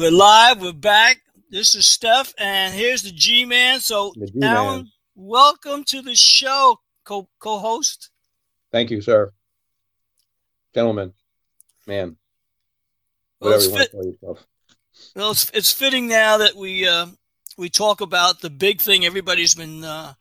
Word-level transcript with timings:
We're 0.00 0.10
live. 0.10 0.62
We're 0.62 0.72
back. 0.72 1.18
This 1.50 1.74
is 1.74 1.84
Stef, 1.84 2.32
and 2.38 2.72
here's 2.72 3.02
the 3.02 3.12
G 3.12 3.44
Man. 3.44 3.80
So, 3.80 4.14
The 4.16 4.46
Alan, 4.46 4.78
G-Man. 4.78 4.92
welcome 5.14 5.84
to 5.88 6.00
the 6.00 6.14
show, 6.14 6.78
co 7.04 7.28
co-host. 7.38 8.08
Thank 8.72 8.90
you, 8.90 9.02
sir. 9.02 9.30
Gentlemen, 10.74 11.12
man, 11.86 12.16
Well, 13.40 13.50
whatever 13.50 13.56
it's, 13.56 13.66
you 13.66 13.72
want 13.72 13.82
to 13.82 13.90
call 13.90 14.06
yourself. 14.06 14.46
well, 15.14 15.30
it's, 15.32 15.50
it's 15.52 15.70
fitting 15.70 16.08
now 16.08 16.38
that 16.38 16.56
we 16.56 16.88
uh, 16.88 17.08
we 17.58 17.68
talk 17.68 18.00
about 18.00 18.40
the 18.40 18.48
big 18.48 18.80
thing 18.80 19.04
everybody's 19.04 19.54
been 19.54 19.84
uh, 19.84 20.14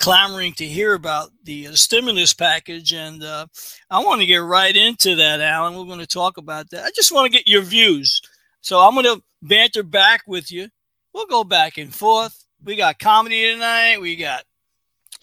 clamoring 0.00 0.54
to 0.54 0.66
hear 0.66 0.94
about 0.94 1.30
the 1.44 1.68
uh, 1.68 1.74
stimulus 1.76 2.34
package, 2.34 2.92
and 2.92 3.22
uh, 3.22 3.46
I 3.92 4.02
want 4.02 4.22
to 4.22 4.26
get 4.26 4.38
right 4.38 4.74
into 4.74 5.14
that, 5.14 5.40
Alan. 5.40 5.76
We're 5.76 5.84
going 5.84 6.00
to 6.00 6.06
talk 6.08 6.36
about 6.36 6.70
that. 6.70 6.84
I 6.84 6.90
just 6.96 7.12
want 7.12 7.30
to 7.30 7.38
get 7.38 7.46
your 7.46 7.62
views. 7.62 8.20
So 8.60 8.80
I'm 8.80 8.94
going 8.94 9.06
to 9.06 9.22
banter 9.42 9.82
back 9.82 10.22
with 10.26 10.52
you. 10.52 10.68
We'll 11.14 11.26
go 11.26 11.44
back 11.44 11.78
and 11.78 11.94
forth. 11.94 12.44
We 12.62 12.76
got 12.76 12.98
comedy 12.98 13.52
tonight. 13.52 14.00
We 14.00 14.16
got 14.16 14.44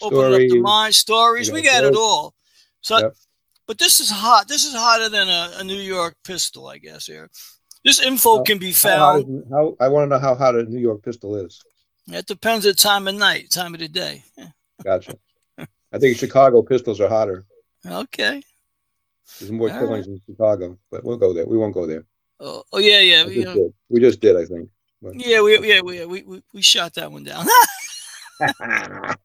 open 0.01 0.33
up 0.33 0.39
the 0.39 0.59
mind 0.59 0.95
stories. 0.95 1.51
We 1.51 1.61
We 1.61 1.67
got 1.67 1.83
it 1.83 1.95
all. 1.95 2.33
So, 2.81 2.97
Yep. 2.97 3.15
but 3.67 3.77
this 3.77 3.99
is 3.99 4.09
hot. 4.09 4.47
This 4.47 4.65
is 4.65 4.73
hotter 4.73 5.09
than 5.09 5.27
a, 5.27 5.51
a 5.59 5.63
New 5.63 5.79
York 5.79 6.15
pistol, 6.23 6.67
I 6.67 6.77
guess. 6.77 7.05
Here, 7.05 7.29
this 7.83 8.01
info 8.01 8.43
can 8.43 8.57
be 8.57 8.71
found. 8.71 9.25
is, 9.29 9.51
how 9.51 9.75
I 9.79 9.87
want 9.87 10.05
to 10.05 10.15
know 10.15 10.19
how 10.19 10.35
hot 10.35 10.55
a 10.55 10.63
New 10.63 10.79
York 10.79 11.03
pistol 11.03 11.35
is. 11.35 11.61
It 12.07 12.25
depends 12.25 12.63
the 12.65 12.73
time 12.73 13.07
of 13.07 13.15
night, 13.15 13.51
time 13.51 13.73
of 13.73 13.79
the 13.79 13.87
day. 13.87 14.23
Yeah. 14.37 14.47
Gotcha. 14.83 15.17
I 15.57 15.99
think 15.99 16.17
Chicago 16.17 16.61
pistols 16.61 17.01
are 17.01 17.09
hotter. 17.09 17.45
Okay. 17.85 18.41
There's 19.39 19.51
more 19.51 19.71
All 19.71 19.79
killings 19.79 20.07
in 20.07 20.21
Chicago, 20.25 20.77
but 20.89 21.03
we'll 21.03 21.17
go 21.17 21.33
there. 21.33 21.45
We 21.45 21.57
won't 21.57 21.73
go 21.73 21.85
there. 21.85 22.05
Oh, 22.39 22.63
oh 22.71 22.77
yeah, 22.77 22.99
yeah, 22.99 23.25
We 23.25 23.43
just 23.43 23.55
did. 23.55 23.73
We 23.89 23.99
just 23.99 24.19
did, 24.19 24.35
I 24.35 24.45
think. 24.45 24.69
But- 25.01 25.15
yeah, 25.15 25.41
we, 25.41 25.67
yeah, 25.67 25.81
we, 25.81 26.05
we, 26.05 26.23
we, 26.23 26.43
we 26.53 26.61
shot 26.61 26.93
that 26.95 27.11
one 27.11 27.23
down. 27.23 27.45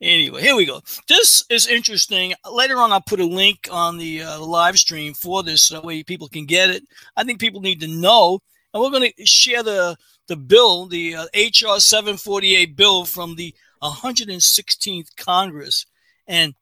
anyway, 0.00 0.42
here 0.42 0.56
we 0.56 0.66
go. 0.66 0.80
This 1.08 1.44
is 1.50 1.66
interesting. 1.66 2.34
Later 2.50 2.76
on, 2.78 2.92
I'll 2.92 3.00
put 3.00 3.20
a 3.20 3.26
link 3.26 3.68
on 3.70 3.98
the, 3.98 4.22
uh, 4.22 4.40
live 4.40 4.78
stream 4.78 5.14
for 5.14 5.42
this, 5.42 5.64
so 5.64 5.74
that 5.76 5.84
way 5.84 6.02
people 6.02 6.28
can 6.28 6.46
get 6.46 6.70
it. 6.70 6.84
I 7.16 7.24
think 7.24 7.40
people 7.40 7.60
need 7.60 7.80
to 7.80 7.88
know, 7.88 8.40
and 8.72 8.82
we're 8.82 8.90
going 8.90 9.10
to 9.16 9.26
share 9.26 9.62
the 9.62 9.96
the 10.26 10.36
bill, 10.36 10.86
the 10.86 11.14
uh, 11.14 11.26
HR 11.34 11.78
748 11.78 12.76
bill 12.76 13.04
from 13.04 13.36
the 13.36 13.54
116th 13.82 15.14
Congress, 15.16 15.84
and 16.26 16.54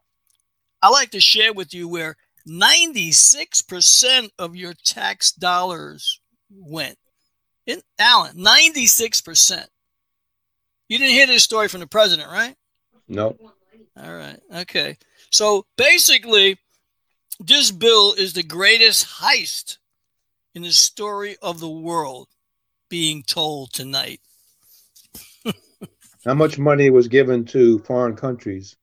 I 0.83 0.89
like 0.89 1.11
to 1.11 1.21
share 1.21 1.53
with 1.53 1.73
you 1.73 1.87
where 1.89 2.17
96% 2.49 4.31
of 4.39 4.57
your 4.57 4.75
tax 4.85 5.33
dollars 5.33 6.21
went. 6.51 6.99
In 7.67 7.81
Alan, 7.99 8.37
96%. 8.37 9.67
You 10.89 10.99
didn't 10.99 11.13
hear 11.13 11.27
this 11.27 11.45
story 11.45 11.69
from 11.69 11.81
the 11.81 11.87
president, 11.87 12.29
right? 12.29 12.55
no. 13.09 13.37
All 13.97 14.15
right. 14.15 14.41
Okay. 14.55 14.97
So 15.31 15.67
basically, 15.77 16.59
this 17.41 17.71
bill 17.71 18.15
is 18.15 18.33
the 18.33 18.43
greatest 18.43 19.07
heist 19.07 19.79
in 20.55 20.63
the 20.63 20.73
story 20.73 21.37
of 21.43 21.61
the 21.61 21.69
world 21.69 22.29
being 22.89 23.23
told 23.23 23.73
tonight. 23.73 24.21
How 26.25 26.35
much 26.35 26.59
money 26.59 26.91
was 26.91 27.09
given 27.09 27.45
to 27.47 27.79
foreign 27.81 28.17
countries? 28.17 28.77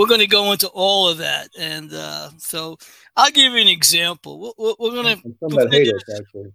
We're 0.00 0.06
going 0.06 0.20
to 0.20 0.26
go 0.26 0.52
into 0.52 0.68
all 0.68 1.08
of 1.08 1.18
that. 1.18 1.50
And 1.58 1.92
uh, 1.92 2.30
so 2.38 2.78
I'll 3.16 3.30
give 3.30 3.52
you 3.52 3.60
an 3.60 3.68
example. 3.68 4.54
We're, 4.56 4.74
we're 4.78 5.02
going 5.02 5.18
to 5.18 5.24
And 5.24 5.36
some 5.40 5.50
that 5.58 5.72
hate 5.72 5.92
us, 5.94 6.02
actually. 6.18 6.52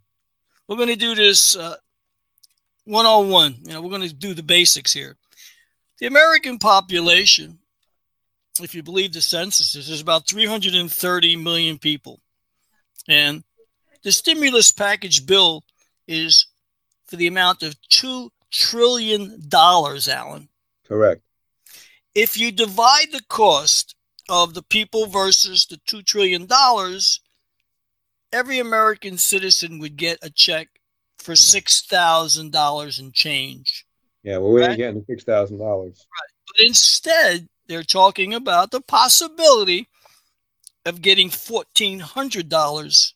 we're 0.68 0.78
going 0.78 0.90
to 0.90 0.96
do 0.96 1.14
this 1.14 1.56
uh, 1.56 1.76
101 2.86 3.56
you 3.64 3.74
know 3.74 3.82
we're 3.82 3.90
going 3.90 4.08
to 4.08 4.14
do 4.14 4.34
the 4.34 4.44
basics 4.44 4.94
here 4.94 5.16
the 6.00 6.06
american 6.06 6.60
population 6.60 7.58
if 8.62 8.76
you 8.76 8.84
believe 8.84 9.12
the 9.12 9.22
census 9.22 9.76
is 9.76 10.02
about 10.02 10.28
330 10.28 11.36
million 11.36 11.80
people 11.80 12.22
and 13.08 13.44
the 14.04 14.12
stimulus 14.12 14.72
package 14.72 15.26
bill 15.26 15.64
is 16.08 16.46
for 17.08 17.16
the 17.16 17.26
amount 17.26 17.64
of 17.64 17.76
2 17.90 18.32
trillion 18.52 19.42
dollars 19.48 20.08
alan 20.08 20.48
Correct. 20.88 21.22
If 22.16 22.38
you 22.38 22.52
divide 22.52 23.12
the 23.12 23.22
cost 23.30 23.96
of 24.30 24.54
the 24.54 24.64
people 24.64 25.06
versus 25.08 25.66
the 25.66 25.78
$2 25.88 26.04
trillion, 26.06 26.48
every 28.34 28.58
American 28.60 29.18
citizen 29.18 29.78
would 29.80 29.98
get 29.98 30.18
a 30.24 30.30
check 30.30 30.70
for 31.20 31.34
$6,000 31.34 33.00
and 33.00 33.14
change. 33.14 33.86
Yeah, 34.24 34.38
well, 34.38 34.52
we 34.54 34.62
Right. 34.62 34.70
ain't 34.72 34.78
getting 34.80 35.06
six 35.06 35.24
thousand 35.24 35.60
dollars. 35.60 36.08
Right. 36.12 36.30
But 36.48 36.66
instead, 36.66 37.48
they're 37.68 37.84
talking 37.84 38.34
about 38.34 38.72
the 38.72 38.82
possibility 38.82 39.88
of 40.86 41.02
getting 41.04 41.30
$1,400 41.30 43.14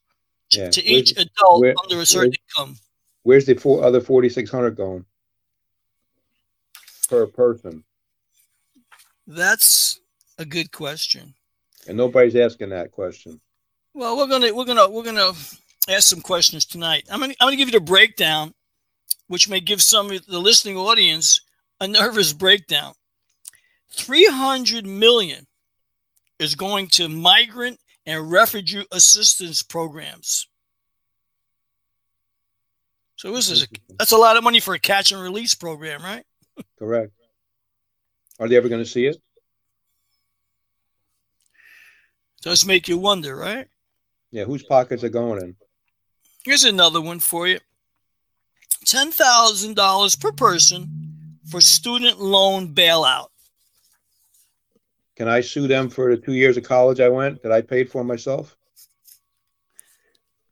to, 0.51 0.59
Yeah. 0.59 0.69
to 0.69 0.81
Where's- 0.81 0.87
each 1.11 1.11
adult 1.17 1.61
where- 1.61 1.73
under 1.83 1.99
a 2.01 2.05
certain 2.05 2.29
where's- 2.31 2.37
income. 2.57 2.79
Where's 3.23 3.45
the 3.45 3.55
four 3.55 3.83
other 3.83 4.01
forty 4.01 4.29
six 4.29 4.49
hundred 4.51 4.75
going 4.75 5.05
per 7.07 7.25
person? 7.27 7.83
That's 9.29 9.99
a 10.39 10.45
good 10.45 10.71
question. 10.71 11.35
And 11.87 11.95
nobody's 11.95 12.35
asking 12.35 12.69
that 12.69 12.91
question. 12.91 13.39
Well, 13.93 14.17
we're 14.17 14.27
gonna 14.27 14.51
we're 14.53 14.65
gonna 14.65 14.89
we're 14.89 15.03
gonna 15.03 15.33
ask 15.87 16.01
some 16.07 16.21
questions 16.21 16.65
tonight. 16.65 17.05
I'm 17.11 17.19
gonna 17.19 17.35
I'm 17.39 17.45
gonna 17.45 17.55
give 17.55 17.67
you 17.67 17.79
the 17.79 17.85
breakdown, 17.85 18.55
which 19.27 19.47
may 19.47 19.59
give 19.59 19.83
some 19.83 20.09
of 20.09 20.25
the 20.25 20.39
listening 20.39 20.77
audience 20.77 21.41
a 21.79 21.87
nervous 21.87 22.33
breakdown. 22.33 22.93
Three 23.91 24.25
hundred 24.25 24.87
million 24.87 25.45
is 26.39 26.55
going 26.55 26.87
to 26.87 27.07
migrant 27.07 27.79
and 28.07 28.31
refugee 28.31 28.87
assistance 28.91 29.61
programs. 29.61 30.47
So 33.15 33.31
this 33.31 33.51
is 33.51 33.63
a, 33.63 33.67
that's 33.99 34.11
a 34.11 34.17
lot 34.17 34.37
of 34.37 34.43
money 34.43 34.59
for 34.59 34.73
a 34.73 34.79
catch 34.79 35.11
and 35.11 35.21
release 35.21 35.53
program, 35.53 36.01
right? 36.01 36.23
Correct. 36.79 37.11
Are 38.39 38.47
they 38.47 38.55
ever 38.55 38.69
going 38.69 38.83
to 38.83 38.89
see 38.89 39.05
it? 39.05 39.17
Does 42.41 42.65
make 42.65 42.87
you 42.87 42.97
wonder, 42.97 43.35
right? 43.35 43.67
Yeah, 44.31 44.45
whose 44.45 44.63
pockets 44.63 45.03
are 45.03 45.09
going 45.09 45.41
in? 45.41 45.55
Here's 46.43 46.63
another 46.63 47.01
one 47.01 47.19
for 47.19 47.47
you. 47.47 47.59
$10,000 48.85 50.19
per 50.19 50.31
person 50.31 51.37
for 51.49 51.59
student 51.59 52.19
loan 52.19 52.73
bailout. 52.73 53.27
Can 55.17 55.27
I 55.27 55.41
sue 55.41 55.67
them 55.67 55.89
for 55.89 56.15
the 56.15 56.21
two 56.21 56.33
years 56.33 56.55
of 56.55 56.63
college 56.63 57.01
I 57.01 57.09
went 57.09 57.43
that 57.43 57.51
I 57.51 57.61
paid 57.61 57.91
for 57.91 58.05
myself? 58.05 58.55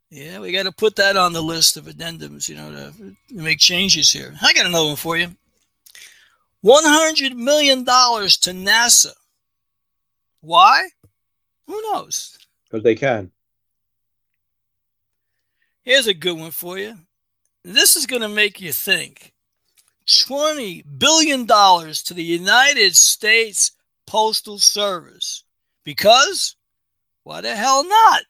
Yeah, 0.09 0.39
we 0.39 0.51
got 0.51 0.63
to 0.63 0.71
put 0.71 0.97
that 0.97 1.15
on 1.15 1.33
the 1.33 1.41
list 1.41 1.77
of 1.77 1.85
addendums, 1.85 2.49
you 2.49 2.55
know, 2.55 2.71
to, 2.71 2.93
to 3.29 3.41
make 3.41 3.59
changes 3.59 4.11
here. 4.11 4.33
I 4.41 4.53
got 4.53 4.65
another 4.65 4.87
one 4.87 4.95
for 4.97 5.17
you. 5.17 5.29
$100 6.67 7.33
million 7.35 7.85
to 7.85 8.51
NASA. 8.51 9.13
Why? 10.41 10.89
Who 11.65 11.81
knows? 11.93 12.37
Because 12.65 12.83
they 12.83 12.95
can. 12.95 13.31
Here's 15.83 16.07
a 16.07 16.13
good 16.13 16.37
one 16.37 16.51
for 16.51 16.77
you. 16.77 16.95
This 17.63 17.95
is 17.95 18.05
going 18.05 18.21
to 18.21 18.27
make 18.27 18.59
you 18.59 18.73
think. 18.73 19.31
$20 20.07 20.83
billion 20.97 21.47
to 21.47 22.13
the 22.13 22.23
United 22.23 22.95
States 22.97 23.71
Postal 24.05 24.59
Service. 24.59 25.43
Because? 25.85 26.57
Why 27.23 27.39
the 27.39 27.55
hell 27.55 27.87
not? 27.87 28.23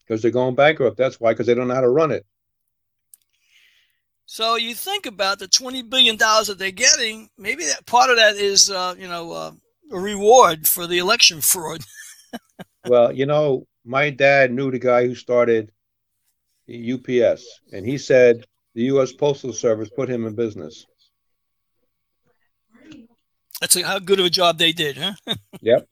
Because 0.00 0.22
they're 0.22 0.32
going 0.32 0.56
bankrupt. 0.56 0.96
That's 0.96 1.20
why, 1.20 1.32
because 1.32 1.46
they 1.46 1.54
don't 1.54 1.68
know 1.68 1.74
how 1.74 1.80
to 1.80 1.88
run 1.88 2.10
it. 2.10 2.26
So 4.26 4.56
you 4.56 4.74
think 4.74 5.06
about 5.06 5.38
the 5.38 5.46
$20 5.46 5.88
billion 5.90 6.16
that 6.16 6.56
they're 6.58 6.70
getting, 6.70 7.28
maybe 7.36 7.64
that 7.64 7.86
part 7.86 8.10
of 8.10 8.16
that 8.16 8.36
is, 8.36 8.70
uh, 8.70 8.94
you 8.98 9.08
know, 9.08 9.32
uh, 9.32 9.52
a 9.92 9.98
reward 9.98 10.66
for 10.66 10.86
the 10.86 10.98
election 10.98 11.40
fraud. 11.40 11.82
Well, 12.84 13.12
you 13.12 13.26
know, 13.26 13.68
my 13.84 14.10
dad 14.10 14.52
knew 14.52 14.72
the 14.72 14.78
guy 14.80 15.06
who 15.06 15.14
started 15.14 15.70
UPS, 16.68 17.44
and 17.72 17.86
he 17.86 17.96
said 17.96 18.44
the 18.74 18.82
U.S. 18.84 19.12
Postal 19.12 19.52
Service 19.52 19.88
put 19.94 20.08
him 20.08 20.26
in 20.26 20.34
business. 20.34 20.84
That's 23.60 23.80
how 23.80 24.00
good 24.00 24.18
of 24.18 24.26
a 24.26 24.30
job 24.30 24.58
they 24.58 24.72
did, 24.72 24.96
huh? 24.96 25.12
Yep. 25.60 25.86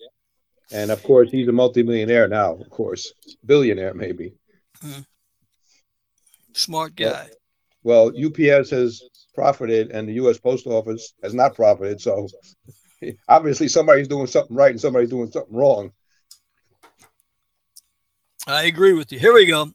And 0.72 0.90
of 0.90 1.00
course, 1.04 1.30
he's 1.30 1.46
a 1.46 1.52
multimillionaire 1.52 2.26
now, 2.26 2.54
of 2.54 2.68
course, 2.70 3.12
billionaire 3.44 3.94
maybe. 3.94 4.34
Smart 6.52 6.96
guy. 6.96 7.28
Well, 7.82 8.08
UPS 8.08 8.70
has 8.70 9.02
profited, 9.34 9.90
and 9.90 10.08
the 10.08 10.14
U.S. 10.14 10.38
Post 10.38 10.66
Office 10.66 11.14
has 11.22 11.34
not 11.34 11.54
profited. 11.54 12.00
So 12.00 12.28
obviously, 13.28 13.68
somebody's 13.68 14.08
doing 14.08 14.26
something 14.26 14.56
right 14.56 14.70
and 14.70 14.80
somebody's 14.80 15.10
doing 15.10 15.30
something 15.30 15.54
wrong. 15.54 15.92
I 18.46 18.64
agree 18.64 18.92
with 18.92 19.12
you. 19.12 19.18
Here 19.18 19.32
we 19.32 19.46
go. 19.46 19.72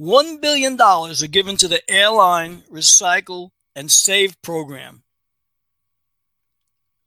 $1 0.00 0.40
billion 0.40 0.80
are 0.80 1.12
given 1.28 1.56
to 1.56 1.68
the 1.68 1.80
airline 1.90 2.62
recycle 2.70 3.50
and 3.76 3.90
save 3.90 4.40
program. 4.42 5.02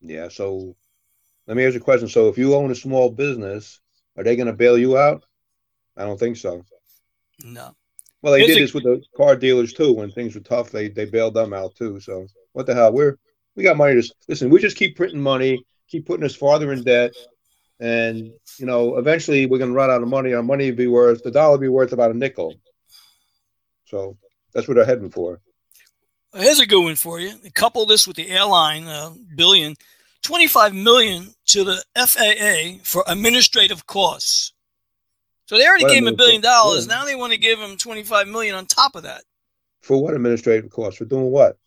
Yeah. 0.02 0.30
So 0.30 0.76
let 1.48 1.58
me 1.58 1.66
ask 1.66 1.74
you 1.74 1.80
a 1.80 1.84
question. 1.84 2.08
So 2.08 2.30
if 2.30 2.38
you 2.38 2.56
own 2.56 2.72
a 2.72 2.76
small 2.76 3.10
business, 3.10 3.80
are 4.18 4.24
they 4.24 4.36
going 4.36 4.48
to 4.48 4.54
bail 4.54 4.78
you 4.78 4.98
out? 4.98 5.24
I 5.98 6.04
don't 6.04 6.20
think 6.20 6.38
so. 6.38 6.64
No. 7.44 7.76
Well, 8.26 8.34
they 8.34 8.48
did 8.48 8.58
this 8.58 8.74
with 8.74 8.86
the 8.86 9.04
car 9.16 9.36
dealers 9.36 9.72
too. 9.72 9.94
When 9.94 10.10
things 10.10 10.34
were 10.34 10.42
tough, 10.42 10.72
they 10.72 10.88
they 10.88 11.06
bailed 11.06 11.36
them 11.36 11.54
out 11.54 11.76
too. 11.76 12.00
So 12.00 12.26
what 12.54 12.66
the 12.66 12.74
hell? 12.74 12.92
We're 12.92 13.20
we 13.56 13.62
got 13.62 13.78
money 13.78 14.02
to 14.02 14.14
listen. 14.28 14.50
We 14.50 14.60
just 14.60 14.78
keep 14.78 14.96
printing 14.96 15.22
money, 15.22 15.64
keep 15.88 16.08
putting 16.08 16.26
us 16.26 16.34
farther 16.34 16.74
in 16.74 16.84
debt, 16.84 17.14
and 17.80 18.32
you 18.58 18.66
know, 18.66 18.98
eventually 18.98 19.46
we're 19.46 19.60
gonna 19.60 19.74
run 19.74 19.92
out 19.92 20.02
of 20.02 20.08
money. 20.08 20.34
Our 20.34 20.42
money 20.42 20.72
will 20.72 20.78
be 20.78 20.88
worth 20.88 21.22
the 21.22 21.30
dollar 21.30 21.52
will 21.52 21.60
be 21.60 21.68
worth 21.68 21.94
about 21.94 22.10
a 22.10 22.18
nickel. 22.18 22.56
So 23.86 24.18
that's 24.56 24.68
what 24.68 24.74
they're 24.74 24.86
heading 24.86 25.12
for. 25.12 25.40
Here's 26.34 26.60
a 26.60 26.66
good 26.66 26.82
one 26.82 26.96
for 26.96 27.20
you. 27.20 27.32
Couple 27.54 27.86
this 27.86 28.08
with 28.08 28.18
the 28.18 28.32
airline 28.32 28.88
uh, 28.88 29.12
billion, 29.36 29.76
25 30.24 30.74
million 30.74 31.36
to 31.50 31.64
the 31.64 31.84
FAA 31.96 32.84
for 32.84 33.04
administrative 33.06 33.86
costs. 33.86 34.55
So 35.46 35.58
they 35.58 35.68
already 35.68 35.84
What 35.84 35.92
gave 35.92 36.04
him 36.04 36.14
a 36.14 36.18
billion 36.18 36.42
dollars. 36.42 36.88
Now 36.88 37.06
they 37.06 37.16
want 37.16 37.34
to 37.34 37.40
give 37.40 37.60
him 37.60 37.78
25 37.78 38.28
million 38.28 38.56
on 38.56 38.66
top 38.66 38.96
of 38.96 39.04
that. 39.04 39.24
For 39.82 40.02
what 40.02 40.16
administrative 40.16 40.72
costs? 40.72 40.98
For 40.98 41.06
doing 41.06 41.30
what? 41.30 41.58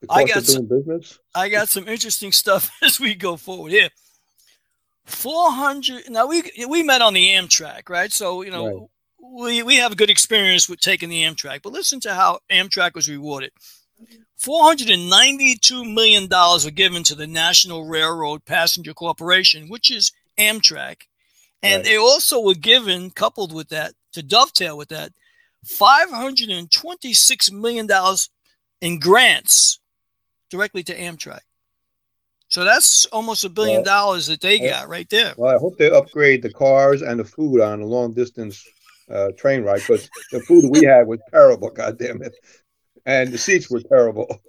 The 0.00 0.08
I 0.10 0.24
got 0.24 0.38
of 0.38 0.46
doing 0.46 0.66
business? 0.66 1.18
I 1.34 1.48
got 1.48 1.68
some 1.68 1.86
interesting 1.86 2.32
stuff 2.32 2.70
as 2.82 2.98
we 2.98 3.14
go 3.14 3.36
forward 3.36 3.72
here. 3.72 3.90
400 5.04 6.10
now 6.10 6.26
we 6.26 6.42
we 6.68 6.82
met 6.82 7.02
on 7.02 7.14
the 7.14 7.28
Amtrak, 7.28 7.88
right? 7.88 8.12
So, 8.12 8.42
you 8.42 8.50
know, 8.50 8.90
we 9.20 9.62
we 9.62 9.76
have 9.76 9.92
a 9.92 9.96
good 9.96 10.10
experience 10.10 10.68
with 10.68 10.80
taking 10.80 11.08
the 11.08 11.22
Amtrak, 11.22 11.62
but 11.62 11.72
listen 11.72 12.00
to 12.00 12.14
how 12.14 12.40
Amtrak 12.50 12.94
was 12.94 13.08
rewarded. 13.08 13.52
492 14.36 15.84
million 15.84 16.26
dollars 16.26 16.64
were 16.64 16.70
given 16.70 17.02
to 17.04 17.14
the 17.14 17.26
National 17.26 17.84
Railroad 17.84 18.44
Passenger 18.44 18.94
Corporation, 18.94 19.68
which 19.68 19.90
is 19.90 20.12
Amtrak. 20.38 21.02
And 21.62 21.76
Right. 21.80 21.84
they 21.84 21.96
also 21.96 22.40
were 22.40 22.54
given 22.54 23.10
coupled 23.10 23.52
with 23.52 23.68
that 23.68 23.94
to 24.12 24.22
dovetail 24.22 24.76
with 24.76 24.88
that 24.88 25.12
526 25.64 27.50
million 27.52 27.86
dollars 27.86 28.30
in 28.80 28.98
grants 28.98 29.78
directly 30.50 30.82
to 30.84 30.96
Amtrak. 30.96 31.40
So 32.48 32.64
that's 32.64 33.06
almost 33.06 33.44
a 33.44 33.48
billion 33.48 33.76
Well, 33.76 33.84
dollars 33.84 34.26
that 34.26 34.40
they 34.40 34.58
got 34.58 34.88
right 34.88 35.08
there. 35.08 35.34
Well, 35.36 35.54
I 35.54 35.58
hope 35.58 35.78
they 35.78 35.90
upgrade 35.90 36.42
the 36.42 36.52
cars 36.52 37.02
and 37.02 37.20
the 37.20 37.24
food 37.24 37.60
on 37.60 37.80
a 37.80 37.86
long 37.86 38.12
distance 38.12 38.66
uh, 39.08 39.30
train 39.36 39.62
ride 39.62 39.80
because 39.82 40.08
the 40.32 40.40
food 40.40 40.64
we 40.68 40.84
had 40.84 41.06
was 41.06 41.20
terrible. 41.30 41.70
God 41.74 41.98
damn 41.98 42.22
it, 42.22 42.34
and 43.06 43.30
the 43.30 43.38
seats 43.38 43.70
were 43.70 43.80
terrible. 43.80 44.40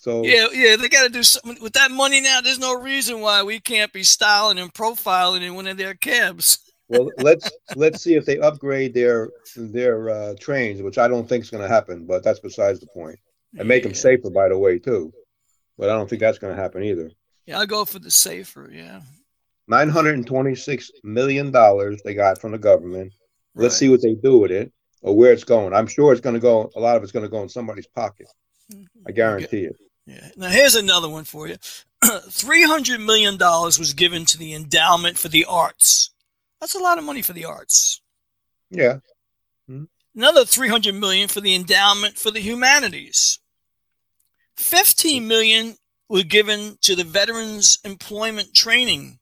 So 0.00 0.24
Yeah, 0.24 0.46
yeah, 0.54 0.76
they 0.76 0.88
got 0.88 1.02
to 1.02 1.10
do 1.10 1.22
something 1.22 1.62
with 1.62 1.74
that 1.74 1.90
money 1.90 2.22
now. 2.22 2.40
There's 2.40 2.58
no 2.58 2.80
reason 2.80 3.20
why 3.20 3.42
we 3.42 3.60
can't 3.60 3.92
be 3.92 4.02
styling 4.02 4.58
and 4.58 4.72
profiling 4.72 5.42
in 5.42 5.54
one 5.54 5.66
of 5.66 5.76
their 5.76 5.92
cabs. 5.92 6.58
well, 6.88 7.10
let's 7.18 7.50
let's 7.76 8.02
see 8.02 8.14
if 8.14 8.24
they 8.24 8.38
upgrade 8.38 8.94
their 8.94 9.28
their 9.56 10.08
uh, 10.08 10.34
trains, 10.40 10.80
which 10.80 10.96
I 10.96 11.06
don't 11.06 11.28
think 11.28 11.44
is 11.44 11.50
going 11.50 11.62
to 11.62 11.68
happen. 11.68 12.06
But 12.06 12.24
that's 12.24 12.40
besides 12.40 12.80
the 12.80 12.86
point. 12.86 13.18
And 13.58 13.68
make 13.68 13.82
them 13.82 13.92
safer, 13.92 14.30
by 14.30 14.48
the 14.48 14.56
way, 14.56 14.78
too. 14.78 15.12
But 15.76 15.90
I 15.90 15.96
don't 15.96 16.08
think 16.08 16.20
that's 16.20 16.38
going 16.38 16.56
to 16.56 16.62
happen 16.62 16.82
either. 16.82 17.10
Yeah, 17.44 17.58
I'll 17.58 17.66
go 17.66 17.84
for 17.84 17.98
the 17.98 18.10
safer. 18.10 18.70
Yeah. 18.72 19.02
Nine 19.68 19.90
hundred 19.90 20.14
and 20.14 20.26
twenty-six 20.26 20.90
million 21.04 21.50
dollars 21.50 22.00
they 22.06 22.14
got 22.14 22.40
from 22.40 22.52
the 22.52 22.58
government. 22.58 23.12
Let's 23.54 23.76
see 23.76 23.90
what 23.90 24.00
they 24.00 24.14
do 24.14 24.38
with 24.38 24.50
it 24.50 24.72
or 25.02 25.14
where 25.14 25.32
it's 25.32 25.44
going. 25.44 25.74
I'm 25.74 25.86
sure 25.88 26.12
it's 26.12 26.22
going 26.22 26.36
to 26.36 26.40
go. 26.40 26.70
A 26.74 26.80
lot 26.80 26.96
of 26.96 27.02
it's 27.02 27.12
going 27.12 27.26
to 27.26 27.28
go 27.28 27.42
in 27.42 27.50
somebody's 27.50 27.86
pocket. 27.86 28.28
I 29.06 29.12
guarantee 29.12 29.64
it. 29.64 29.76
Yeah. 30.10 30.28
Now 30.36 30.48
here's 30.48 30.74
another 30.74 31.08
one 31.08 31.24
for 31.24 31.46
you. 31.46 31.56
Three 32.30 32.64
hundred 32.64 33.00
million 33.00 33.36
dollars 33.36 33.78
was 33.78 33.94
given 33.94 34.24
to 34.26 34.38
the 34.38 34.54
endowment 34.54 35.18
for 35.18 35.28
the 35.28 35.44
arts. 35.44 36.10
That's 36.60 36.74
a 36.74 36.78
lot 36.80 36.98
of 36.98 37.04
money 37.04 37.22
for 37.22 37.32
the 37.32 37.44
arts. 37.44 38.00
Yeah. 38.70 38.98
Another 40.16 40.44
three 40.44 40.68
hundred 40.68 40.96
million 40.96 41.28
for 41.28 41.40
the 41.40 41.54
endowment 41.54 42.18
for 42.18 42.32
the 42.32 42.40
humanities. 42.40 43.38
Fifteen 44.56 45.28
million 45.28 45.76
were 46.08 46.24
given 46.24 46.76
to 46.82 46.96
the 46.96 47.04
veterans 47.04 47.78
employment 47.84 48.52
training 48.52 49.20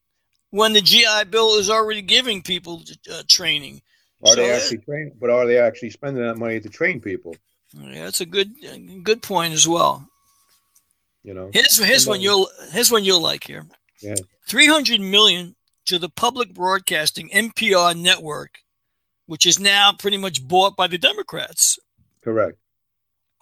when 0.51 0.73
the 0.73 0.81
GI 0.81 1.25
Bill 1.31 1.57
is 1.59 1.69
already 1.69 2.01
giving 2.01 2.41
people 2.41 2.83
uh, 3.13 3.23
training. 3.29 3.83
Are 4.25 4.35
they 4.35 4.47
So, 4.47 4.53
uh, 4.53 4.57
actually 4.57 4.79
train? 4.79 5.13
But 5.21 5.29
are 5.29 5.47
they 5.47 5.59
actually 5.59 5.91
spending 5.91 6.23
that 6.23 6.39
money 6.39 6.59
to 6.59 6.69
train 6.71 7.01
people? 7.01 7.37
Yeah, 7.75 8.05
that's 8.05 8.23
a 8.23 8.27
good 8.27 8.55
good 9.05 9.23
point 9.23 9.53
as 9.53 9.69
well. 9.69 10.09
You 11.29 11.35
know. 11.35 11.51
Here's 11.53 11.77
here's 11.77 12.07
one 12.07 12.23
you'll 12.23 12.49
here's 12.73 12.91
one 12.91 13.05
you'll 13.05 13.21
like 13.21 13.45
here. 13.45 13.67
Yeah. 14.01 14.15
Three 14.47 14.67
hundred 14.67 15.03
million 15.03 15.57
to 15.85 15.99
the 15.99 16.09
public 16.09 16.55
broadcasting 16.55 17.29
NPR 17.29 17.95
network, 17.95 18.61
which 19.27 19.45
is 19.45 19.59
now 19.61 19.93
pretty 19.93 20.17
much 20.17 20.49
bought 20.49 20.75
by 20.75 20.87
the 20.87 20.97
Democrats. 20.97 21.79
Correct. 22.25 22.57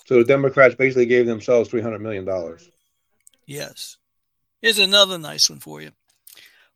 So 0.06 0.16
the 0.16 0.24
Democrats 0.24 0.74
basically 0.74 1.06
gave 1.06 1.26
themselves 1.26 1.70
three 1.70 1.80
hundred 1.80 2.00
million 2.00 2.24
dollars. 2.24 2.68
Yes. 3.46 3.98
Here's 4.60 4.80
another 4.80 5.16
nice 5.16 5.48
one 5.48 5.60
for 5.60 5.80
you. 5.80 5.92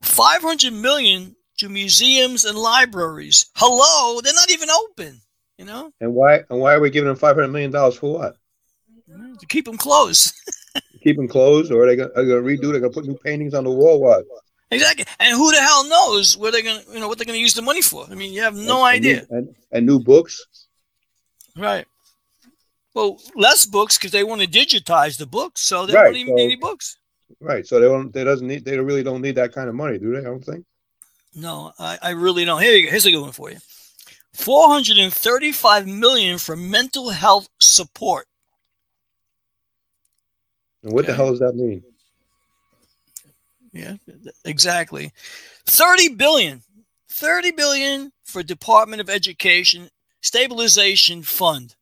Five 0.02 0.42
hundred 0.42 0.74
million 0.74 1.34
to 1.58 1.68
museums 1.68 2.44
and 2.44 2.56
libraries. 2.56 3.46
Hello, 3.56 4.20
they're 4.20 4.32
not 4.32 4.52
even 4.52 4.70
open. 4.70 5.20
You 5.58 5.64
know, 5.64 5.92
And 6.00 6.14
why? 6.14 6.44
And 6.48 6.60
why 6.60 6.74
are 6.74 6.80
we 6.80 6.90
giving 6.90 7.08
them 7.08 7.16
five 7.16 7.34
hundred 7.34 7.48
million 7.48 7.72
dollars 7.72 7.96
for 7.96 8.14
what? 8.14 8.36
to 9.40 9.46
keep 9.46 9.64
them 9.64 9.76
closed. 9.76 10.34
Keep 11.02 11.16
them 11.16 11.28
closed, 11.28 11.72
or 11.72 11.82
are 11.82 11.86
they 11.86 11.96
going 11.96 12.10
to 12.10 12.20
redo? 12.20 12.70
They're 12.72 12.80
going 12.80 12.92
to 12.92 13.00
put 13.00 13.06
new 13.06 13.16
paintings 13.24 13.54
on 13.54 13.64
the 13.64 13.70
wall? 13.70 14.00
What? 14.00 14.24
exactly. 14.70 15.04
And 15.18 15.36
who 15.36 15.50
the 15.50 15.60
hell 15.60 15.88
knows 15.88 16.36
where 16.36 16.52
they're 16.52 16.62
gonna, 16.62 16.82
you 16.92 17.00
know, 17.00 17.08
what 17.08 17.18
they're 17.18 17.24
gonna 17.24 17.38
use 17.38 17.54
the 17.54 17.62
money 17.62 17.82
for? 17.82 18.06
I 18.10 18.14
mean, 18.14 18.32
you 18.32 18.42
have 18.42 18.54
no 18.54 18.84
And- 18.84 19.04
and 19.04 19.06
idea. 19.06 19.26
And, 19.30 19.54
and 19.72 19.86
new 19.86 19.98
books. 19.98 20.44
Right. 21.56 21.84
Well, 22.94 23.18
less 23.34 23.66
books 23.66 23.96
because 23.98 24.12
they 24.12 24.22
want 24.24 24.42
to 24.42 24.46
digitize 24.46 25.16
the 25.18 25.26
books, 25.26 25.60
so 25.62 25.86
they 25.86 25.94
Right, 25.94 26.04
don't 26.04 26.16
even 26.16 26.32
so- 26.32 26.36
need 26.36 26.44
any 26.44 26.56
books. 26.56 26.96
Right. 27.40 27.66
So 27.66 27.80
they 27.80 27.86
don't. 27.86 28.12
They 28.12 28.22
doesn't 28.24 28.46
need. 28.46 28.64
They 28.64 28.78
really 28.78 29.02
don't 29.02 29.22
need 29.22 29.34
that 29.36 29.52
kind 29.52 29.68
of 29.68 29.74
money, 29.74 29.98
do 29.98 30.12
they? 30.12 30.18
I 30.20 30.22
don't 30.22 30.44
think. 30.44 30.64
No, 31.34 31.72
I, 31.78 31.98
I 32.02 32.10
really 32.10 32.44
don't. 32.44 32.60
Here 32.62 32.74
you 32.74 32.84
go. 32.86 32.90
Here's 32.90 33.06
a 33.06 33.10
good 33.12 33.20
one 33.22 33.32
for 33.32 33.50
you. 33.50 33.58
435 34.34 35.86
million 35.86 36.38
for 36.38 36.56
mental 36.56 37.10
health 37.10 37.48
support. 37.60 38.26
And 40.82 40.92
what 40.92 41.06
the 41.06 41.14
hell 41.14 41.30
does 41.30 41.40
that 41.40 41.54
mean? 41.54 41.82
Yeah, 43.72 43.96
exactly. 44.44 45.12
30 45.66 46.14
billion. 46.14 46.62
30 47.10 47.52
billion 47.52 48.12
for 48.24 48.42
Department 48.42 49.00
of 49.00 49.10
Education 49.10 49.88
Stabilization 50.22 51.22
Fund. 51.22 51.74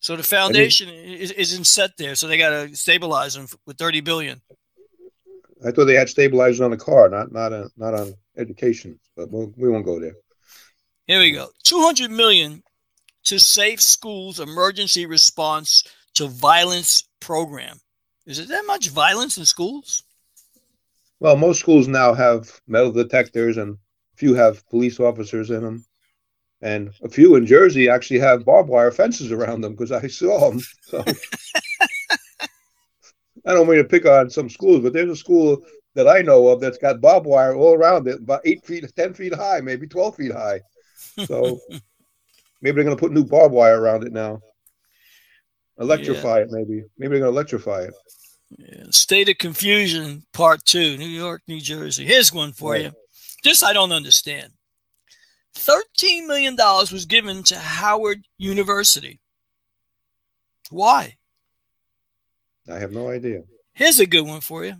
So 0.00 0.16
the 0.16 0.22
foundation 0.22 0.88
is, 0.88 1.32
isn't 1.32 1.66
set 1.66 1.96
there, 1.96 2.14
so 2.14 2.28
they 2.28 2.38
got 2.38 2.50
to 2.50 2.76
stabilize 2.76 3.34
them 3.34 3.48
with 3.66 3.78
30 3.78 4.00
billion. 4.00 4.40
I 5.66 5.72
thought 5.72 5.86
they 5.86 5.94
had 5.94 6.08
stabilizers 6.08 6.60
on 6.60 6.70
the 6.70 6.76
car, 6.76 7.08
not 7.08 7.32
not 7.32 7.52
on 7.52 7.68
not 7.76 7.94
on 7.94 8.14
education. 8.36 8.98
But 9.16 9.30
we'll, 9.32 9.52
we 9.56 9.68
won't 9.68 9.84
go 9.84 9.98
there. 9.98 10.14
Here 11.06 11.18
we 11.18 11.32
go. 11.32 11.48
200 11.64 12.10
million 12.10 12.62
to 13.24 13.40
Safe 13.40 13.80
Schools 13.80 14.38
Emergency 14.38 15.04
Response 15.06 15.82
to 16.14 16.28
Violence 16.28 17.08
Program. 17.20 17.80
Is 18.28 18.38
it 18.38 18.48
that 18.48 18.66
much 18.66 18.90
violence 18.90 19.38
in 19.38 19.46
schools? 19.46 20.02
Well, 21.18 21.34
most 21.34 21.60
schools 21.60 21.88
now 21.88 22.12
have 22.12 22.60
metal 22.66 22.92
detectors, 22.92 23.56
and 23.56 23.76
a 23.76 24.16
few 24.16 24.34
have 24.34 24.68
police 24.68 25.00
officers 25.00 25.48
in 25.48 25.62
them, 25.62 25.86
and 26.60 26.90
a 27.02 27.08
few 27.08 27.36
in 27.36 27.46
Jersey 27.46 27.88
actually 27.88 28.18
have 28.20 28.44
barbed 28.44 28.68
wire 28.68 28.90
fences 28.90 29.32
around 29.32 29.62
them 29.62 29.72
because 29.72 29.92
I 29.92 30.06
saw 30.08 30.50
them. 30.50 30.60
So 30.82 31.02
I 33.46 33.54
don't 33.54 33.66
mean 33.66 33.78
to 33.78 33.84
pick 33.84 34.04
on 34.04 34.28
some 34.28 34.50
schools, 34.50 34.82
but 34.82 34.92
there's 34.92 35.10
a 35.10 35.16
school 35.16 35.62
that 35.94 36.06
I 36.06 36.20
know 36.20 36.48
of 36.48 36.60
that's 36.60 36.76
got 36.76 37.00
barbed 37.00 37.24
wire 37.24 37.54
all 37.54 37.72
around 37.72 38.08
it, 38.08 38.18
about 38.18 38.42
eight 38.44 38.62
feet, 38.66 38.84
ten 38.94 39.14
feet 39.14 39.34
high, 39.34 39.62
maybe 39.62 39.86
twelve 39.86 40.16
feet 40.16 40.32
high. 40.32 40.60
So 41.24 41.58
maybe 42.60 42.74
they're 42.74 42.84
going 42.84 42.94
to 42.94 43.00
put 43.00 43.12
new 43.12 43.24
barbed 43.24 43.54
wire 43.54 43.80
around 43.80 44.04
it 44.04 44.12
now. 44.12 44.42
Electrify 45.80 46.40
it, 46.40 46.48
maybe. 46.50 46.82
Maybe 46.98 47.10
they're 47.10 47.20
going 47.20 47.22
to 47.22 47.28
electrify 47.28 47.82
it. 47.82 47.94
Yeah. 48.58 48.84
State 48.90 49.28
of 49.28 49.38
Confusion, 49.38 50.24
Part 50.32 50.64
Two, 50.64 50.96
New 50.96 51.06
York, 51.08 51.42
New 51.46 51.60
Jersey. 51.60 52.04
Here's 52.04 52.32
one 52.32 52.52
for 52.52 52.72
Right. 52.72 52.84
you. 52.84 52.92
This 53.44 53.62
I 53.62 53.72
don't 53.72 53.92
understand. 53.92 54.52
$13 55.54 56.26
million 56.26 56.56
was 56.56 57.04
given 57.06 57.42
to 57.44 57.58
Howard 57.58 58.22
University. 58.38 59.20
Why? 60.70 61.16
I 62.70 62.78
have 62.78 62.92
no 62.92 63.08
idea. 63.08 63.42
Here's 63.74 64.00
a 64.00 64.06
good 64.06 64.26
one 64.26 64.40
for 64.40 64.64
you. 64.64 64.74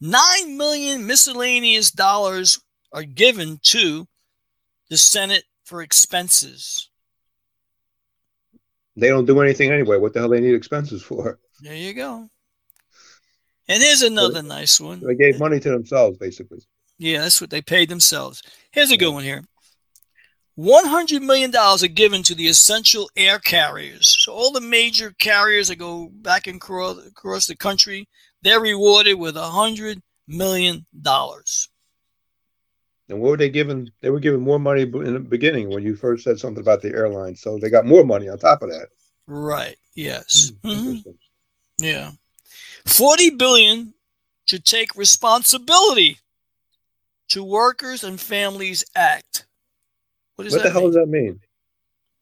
Nine 0.00 0.56
million 0.56 1.06
miscellaneous 1.06 1.90
dollars 1.90 2.60
are 2.92 3.02
given 3.04 3.58
to 3.64 4.06
the 4.88 4.96
Senate 4.96 5.44
for 5.64 5.82
expenses. 5.82 6.89
They 9.00 9.08
don't 9.08 9.24
do 9.24 9.40
anything 9.40 9.70
anyway. 9.70 9.96
What 9.96 10.12
the 10.12 10.20
hell 10.20 10.28
they 10.28 10.40
need 10.40 10.54
expenses 10.54 11.02
for? 11.02 11.38
There 11.60 11.74
you 11.74 11.94
go. 11.94 12.28
And 13.68 13.82
here's 13.82 14.02
another 14.02 14.42
nice 14.42 14.80
one. 14.80 15.00
They 15.00 15.14
gave 15.14 15.38
money 15.38 15.60
to 15.60 15.70
themselves, 15.70 16.18
basically. 16.18 16.58
Yeah, 16.98 17.20
that's 17.20 17.40
what 17.40 17.50
they 17.50 17.62
paid 17.62 17.88
themselves. 17.88 18.42
Here's 18.72 18.90
a 18.90 18.96
good 18.96 19.12
one 19.12 19.24
here. 19.24 19.42
$100 20.58 21.22
million 21.22 21.54
are 21.56 21.78
given 21.88 22.22
to 22.24 22.34
the 22.34 22.48
essential 22.48 23.08
air 23.16 23.38
carriers. 23.38 24.22
So 24.22 24.32
all 24.32 24.52
the 24.52 24.60
major 24.60 25.14
carriers 25.18 25.68
that 25.68 25.76
go 25.76 26.10
back 26.12 26.46
and 26.46 26.56
across, 26.56 26.98
across 27.06 27.46
the 27.46 27.56
country, 27.56 28.06
they're 28.42 28.60
rewarded 28.60 29.18
with 29.18 29.36
$100 29.36 30.02
million. 30.28 30.84
And 33.10 33.20
what 33.20 33.30
were 33.30 33.36
they 33.36 33.50
given? 33.50 33.90
They 34.00 34.10
were 34.10 34.20
given 34.20 34.40
more 34.40 34.58
money 34.58 34.82
in 34.82 35.14
the 35.14 35.20
beginning 35.20 35.68
when 35.68 35.82
you 35.82 35.96
first 35.96 36.24
said 36.24 36.38
something 36.38 36.62
about 36.62 36.80
the 36.80 36.90
airline. 36.90 37.34
So 37.34 37.58
they 37.58 37.68
got 37.68 37.84
more 37.84 38.04
money 38.04 38.28
on 38.28 38.38
top 38.38 38.62
of 38.62 38.70
that. 38.70 38.88
Right. 39.26 39.76
Yes. 39.94 40.52
Mm-hmm. 40.62 41.10
Yeah. 41.78 42.12
40 42.86 43.30
billion 43.30 43.94
to 44.46 44.58
take 44.60 44.96
responsibility 44.96 46.18
to 47.30 47.42
Workers 47.44 48.04
and 48.04 48.20
Families 48.20 48.84
Act. 48.94 49.46
What, 50.36 50.50
what 50.50 50.62
the 50.62 50.70
hell 50.70 50.82
mean? 50.82 50.90
does 50.90 50.94
that 50.96 51.08
mean? 51.08 51.40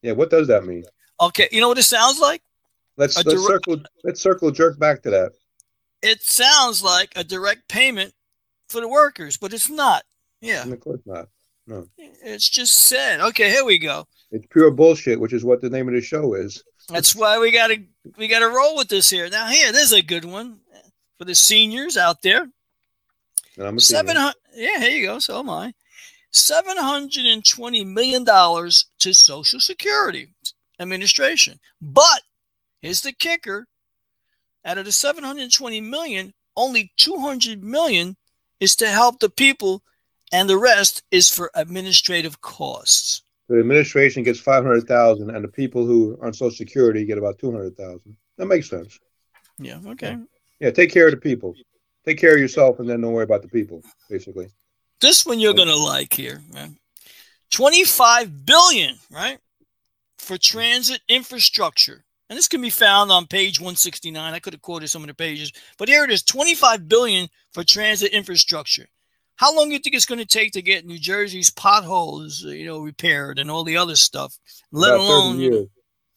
Yeah, 0.02 0.12
what 0.12 0.30
does 0.30 0.49
that 0.49 0.64
mean? 0.64 0.85
Okay, 1.21 1.49
you 1.50 1.61
know 1.61 1.68
what 1.68 1.78
it 1.78 1.85
sounds 1.85 2.21
like? 2.21 2.42
Let's 2.97 3.16
let's 3.16 3.28
direct, 3.28 3.47
circle 3.47 3.83
let's 4.04 4.21
circle 4.21 4.50
jerk 4.50 4.78
back 4.78 5.02
to 5.02 5.11
that. 5.11 5.33
It 6.02 6.23
sounds 6.23 6.83
like 6.83 7.12
a 7.16 7.25
direct 7.25 7.68
payment 7.68 8.12
for 8.68 8.80
the 8.80 8.88
workers, 8.88 9.37
but 9.37 9.52
it's 9.52 9.71
not. 9.71 10.04
Yeah. 10.40 10.62
And 10.62 10.73
of 10.73 10.80
course 10.80 11.00
not. 11.04 11.28
No. 11.66 11.87
It's 11.99 12.49
just 12.49 12.87
said. 12.87 13.21
Okay, 13.21 13.50
here 13.50 13.64
we 13.64 13.78
go. 13.78 14.07
It's 14.30 14.47
pure 14.50 14.71
bullshit, 14.71 15.21
which 15.21 15.33
is 15.33 15.45
what 15.45 15.61
the 15.61 15.68
name 15.68 15.88
of 15.88 15.95
the 15.95 16.00
show 16.00 16.35
is. 16.35 16.64
That's 16.88 17.14
why 17.14 17.38
we 17.38 17.50
gotta 17.50 17.83
we 18.16 18.28
gotta 18.28 18.49
roll 18.49 18.76
with 18.76 18.88
this 18.88 19.11
here. 19.11 19.28
Now 19.28 19.49
here, 19.49 19.73
there's 19.73 19.92
a 19.92 20.00
good 20.00 20.25
one 20.25 20.61
for 21.18 21.26
the 21.26 21.35
seniors 21.35 21.97
out 21.97 22.23
there. 22.23 22.49
And 23.59 23.66
I'm 23.66 23.76
a 23.76 23.80
Seven 23.80 24.16
hundred. 24.16 24.37
Yeah, 24.54 24.80
here 24.80 24.90
you 24.90 25.07
go. 25.07 25.18
So 25.18 25.38
am 25.40 25.50
I. 25.50 25.75
Seven 26.30 26.78
hundred 26.78 27.26
and 27.26 27.45
twenty 27.45 27.85
million 27.85 28.25
dollars 28.25 28.87
to 29.00 29.12
Social 29.12 29.61
Security 29.61 30.28
Administration. 30.80 31.59
But 31.83 32.23
here's 32.80 33.02
the 33.02 33.12
kicker: 33.12 33.66
out 34.64 34.78
of 34.78 34.87
the 34.87 34.92
seven 34.92 35.25
hundred 35.25 35.52
twenty 35.52 35.83
million, 35.83 36.33
only 36.57 36.92
two 36.97 37.18
hundred 37.18 37.62
million 37.62 38.16
is 38.61 38.76
to 38.76 38.88
help 38.88 39.21
the 39.21 39.30
people, 39.30 39.83
and 40.32 40.49
the 40.49 40.58
rest 40.58 41.02
is 41.11 41.28
for 41.30 41.50
administrative 41.54 42.40
costs. 42.40 43.23
The 43.49 43.58
administration 43.58 44.23
gets 44.23 44.40
five 44.40 44.64
hundred 44.64 44.87
thousand, 44.87 45.30
and 45.30 45.44
the 45.44 45.49
people 45.49 45.87
who 45.87 46.18
are 46.20 46.26
on 46.26 46.35
Social 46.35 46.50
Security 46.50 47.04
get 47.04 47.18
about 47.18 47.38
two 47.38 47.50
hundred 47.50 47.76
thousand. 47.76 48.16
That 48.37 48.47
makes 48.47 48.68
sense. 48.68 48.99
Yeah. 49.58 49.78
Okay. 49.87 50.16
Yeah. 50.61 50.70
Take 50.70 50.92
care 50.92 51.06
of 51.06 51.12
the 51.12 51.16
people 51.16 51.54
take 52.08 52.18
care 52.18 52.35
of 52.35 52.40
yourself 52.40 52.78
and 52.78 52.88
then 52.88 53.00
don't 53.00 53.12
worry 53.12 53.25
about 53.25 53.42
the 53.42 53.49
people, 53.49 53.82
basically. 54.08 54.49
This 55.00 55.26
one 55.26 55.38
you're 55.38 55.54
gonna 55.54 55.76
like 55.76 56.12
here, 56.12 56.42
man. 56.52 56.78
25 57.50 58.47
billion, 58.47 58.97
right? 59.11 59.38
For 60.18 60.38
transit 60.38 61.00
infrastructure. 61.08 62.04
And 62.28 62.37
this 62.37 62.49
can 62.49 62.61
be 62.61 62.70
found 62.70 63.11
on 63.11 63.26
page 63.26 63.58
169. 63.58 64.35
I 64.35 64.38
could 64.38 64.52
have 64.52 64.62
quoted 64.62 64.88
some 64.88 65.02
of 65.02 65.08
the 65.08 65.14
pages, 65.14 65.52
but 65.78 65.88
here 65.88 66.04
it 66.04 66.11
is 66.11 66.23
25 66.23 66.88
billion 66.88 67.28
for 67.52 67.64
transit 67.64 68.12
infrastructure. 68.12 68.87
How 69.38 69.54
long 69.54 69.68
do 69.68 69.73
you 69.73 69.78
think 69.78 69.95
it's 69.95 70.04
going 70.04 70.18
to 70.18 70.26
take 70.26 70.52
to 70.52 70.62
get 70.62 70.85
New 70.85 70.99
Jersey's 70.99 71.50
potholes, 71.50 72.42
you 72.42 72.66
know, 72.66 72.80
repaired 72.80 73.38
and 73.38 73.50
all 73.50 73.64
the 73.64 73.76
other 73.76 73.97
stuff? 73.97 74.37
Let 74.73 74.95
About 74.95 75.00
alone 75.00 75.33
30 75.37 75.42
years. 75.45 75.66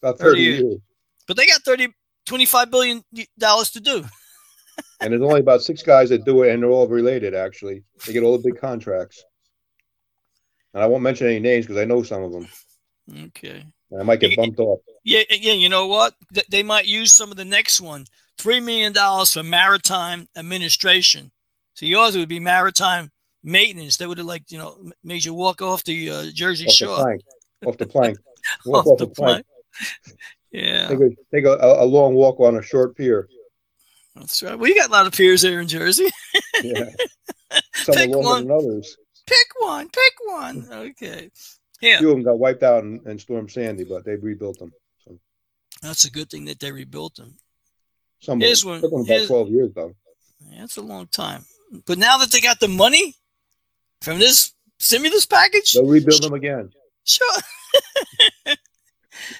About 0.01 0.17
30, 0.17 0.29
30 0.29 0.41
years. 0.41 0.59
years. 0.61 0.79
But 1.27 1.37
they 1.37 1.45
got 1.45 1.61
30 1.61 1.87
25 2.27 2.71
billion 2.71 3.03
dollars 3.39 3.71
to 3.71 3.79
do 3.79 4.03
and 5.01 5.11
there's 5.11 5.21
only 5.21 5.39
about 5.39 5.61
six 5.61 5.81
guys 5.81 6.09
that 6.09 6.25
do 6.25 6.43
it, 6.43 6.53
and 6.53 6.61
they're 6.61 6.69
all 6.69 6.87
related. 6.87 7.33
Actually, 7.33 7.83
they 8.05 8.13
get 8.13 8.23
all 8.23 8.37
the 8.37 8.49
big 8.49 8.59
contracts. 8.59 9.23
And 10.73 10.81
I 10.81 10.87
won't 10.87 11.03
mention 11.03 11.27
any 11.27 11.39
names 11.39 11.65
because 11.65 11.81
I 11.81 11.85
know 11.85 12.03
some 12.03 12.23
of 12.23 12.31
them. 12.31 12.47
Okay. 13.25 13.65
And 13.91 13.99
I 13.99 14.03
might 14.03 14.19
get 14.19 14.37
bumped 14.37 14.59
off. 14.59 14.79
Yeah, 15.03 15.23
yeah. 15.29 15.53
You 15.53 15.69
know 15.69 15.87
what? 15.87 16.13
They 16.49 16.63
might 16.63 16.85
use 16.85 17.11
some 17.11 17.31
of 17.31 17.37
the 17.37 17.45
next 17.45 17.81
one. 17.81 18.05
Three 18.37 18.59
million 18.59 18.93
dollars 18.93 19.33
for 19.33 19.43
maritime 19.43 20.27
administration. 20.37 21.31
So 21.73 21.85
yours 21.85 22.17
would 22.17 22.29
be 22.29 22.39
maritime 22.39 23.11
maintenance. 23.43 23.97
They 23.97 24.07
would 24.07 24.17
have 24.17 24.27
like 24.27 24.51
you 24.51 24.57
know 24.57 24.91
made 25.03 25.25
you 25.25 25.33
walk 25.33 25.61
off 25.61 25.83
the 25.83 26.09
uh, 26.09 26.25
Jersey 26.33 26.67
off 26.67 26.73
Shore. 26.73 26.97
The 26.97 27.03
plank. 27.03 27.21
Off 27.65 27.77
the 27.77 27.87
plank. 27.87 28.17
Walk 28.65 28.87
off, 28.87 28.93
off 28.93 28.97
the, 28.97 29.05
the 29.05 29.11
plank. 29.11 29.45
plank. 29.45 30.19
Yeah. 30.51 30.87
Take, 30.87 30.99
a, 30.99 31.09
take 31.33 31.45
a, 31.45 31.57
a 31.61 31.85
long 31.85 32.13
walk 32.15 32.39
on 32.39 32.57
a 32.57 32.61
short 32.61 32.95
pier. 32.95 33.29
That's 34.15 34.43
right. 34.43 34.57
We 34.59 34.75
got 34.75 34.89
a 34.89 34.91
lot 34.91 35.07
of 35.07 35.13
piers 35.13 35.41
there 35.41 35.61
in 35.61 35.67
Jersey. 35.67 36.09
yeah. 36.63 36.89
Some 37.73 37.95
pick 37.95 38.09
one. 38.09 38.47
than 38.47 38.57
others. 38.57 38.97
Pick 39.25 39.47
one. 39.59 39.89
Pick 39.89 40.13
one. 40.25 40.67
Okay. 40.71 41.29
Yeah. 41.81 41.95
A 41.95 41.99
few 41.99 42.09
of 42.09 42.15
them 42.15 42.23
got 42.23 42.39
wiped 42.39 42.63
out 42.63 42.83
in, 42.83 42.99
in 43.05 43.17
Storm 43.17 43.47
Sandy, 43.47 43.83
but 43.83 44.05
they 44.05 44.15
rebuilt 44.15 44.59
them. 44.59 44.73
So. 45.05 45.17
That's 45.81 46.05
a 46.05 46.11
good 46.11 46.29
thing 46.29 46.45
that 46.45 46.59
they 46.59 46.71
rebuilt 46.71 47.15
them. 47.15 47.37
Some 48.19 48.39
Here's 48.39 48.65
one. 48.65 48.81
Took 48.81 48.91
them 48.91 49.01
about 49.01 49.27
twelve 49.27 49.49
years 49.49 49.71
though. 49.73 49.93
Yeah, 50.49 50.59
that's 50.59 50.77
a 50.77 50.81
long 50.81 51.07
time. 51.07 51.45
But 51.85 51.97
now 51.97 52.17
that 52.17 52.31
they 52.31 52.41
got 52.41 52.59
the 52.59 52.67
money 52.67 53.15
from 54.01 54.19
this 54.19 54.53
stimulus 54.79 55.25
package, 55.25 55.73
they'll 55.73 55.85
rebuild 55.85 56.23
them 56.23 56.33
again. 56.33 56.71
Sure. 57.03 57.41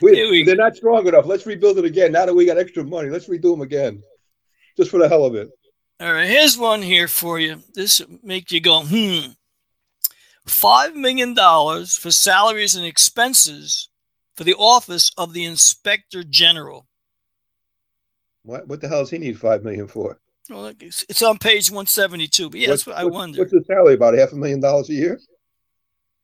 we, 0.02 0.44
they're 0.44 0.56
not 0.56 0.76
strong 0.76 1.08
enough. 1.08 1.26
Let's 1.26 1.46
rebuild 1.46 1.78
it 1.78 1.86
again. 1.86 2.12
Now 2.12 2.26
that 2.26 2.34
we 2.34 2.46
got 2.46 2.58
extra 2.58 2.84
money, 2.84 3.10
let's 3.10 3.28
redo 3.28 3.52
them 3.52 3.62
again 3.62 4.02
just 4.78 4.92
for 4.92 5.00
the 5.00 5.10
hell 5.10 5.26
of 5.26 5.36
it. 5.36 5.50
All 6.00 6.14
right, 6.14 6.28
here's 6.28 6.58
one 6.58 6.82
here 6.82 7.08
for 7.08 7.40
you. 7.40 7.62
This 7.76 8.02
make 8.24 8.52
you 8.52 8.60
go, 8.60 8.82
hmm. 8.84 9.32
Five 10.48 10.96
million 10.96 11.36
dollars 11.36 11.96
for 11.96 12.10
salaries 12.10 12.76
and 12.76 12.86
expenses 12.86 13.90
for 14.36 14.44
the 14.44 14.56
office 14.56 15.12
of 15.18 15.34
the 15.34 15.46
inspector 15.46 16.24
general. 16.24 16.88
What 18.44 18.68
what 18.68 18.82
the 18.82 18.88
hell 18.88 19.02
does 19.02 19.12
he 19.12 19.20
need 19.20 19.40
five 19.40 19.64
million 19.64 19.88
for? 19.88 20.20
Well, 20.52 20.74
it's 20.80 21.22
on 21.22 21.38
page 21.38 21.72
one 21.72 21.86
seventy 21.86 22.28
two. 22.28 22.50
But 22.50 22.60
yes, 22.60 22.86
what, 22.86 22.98
I 22.98 23.06
wonder. 23.06 23.40
What's 23.40 23.54
his 23.54 23.66
salary? 23.66 23.94
About 23.94 24.16
half 24.16 24.34
a 24.34 24.36
million 24.36 24.60
dollars 24.60 24.90
a 24.90 24.94
year. 24.94 25.20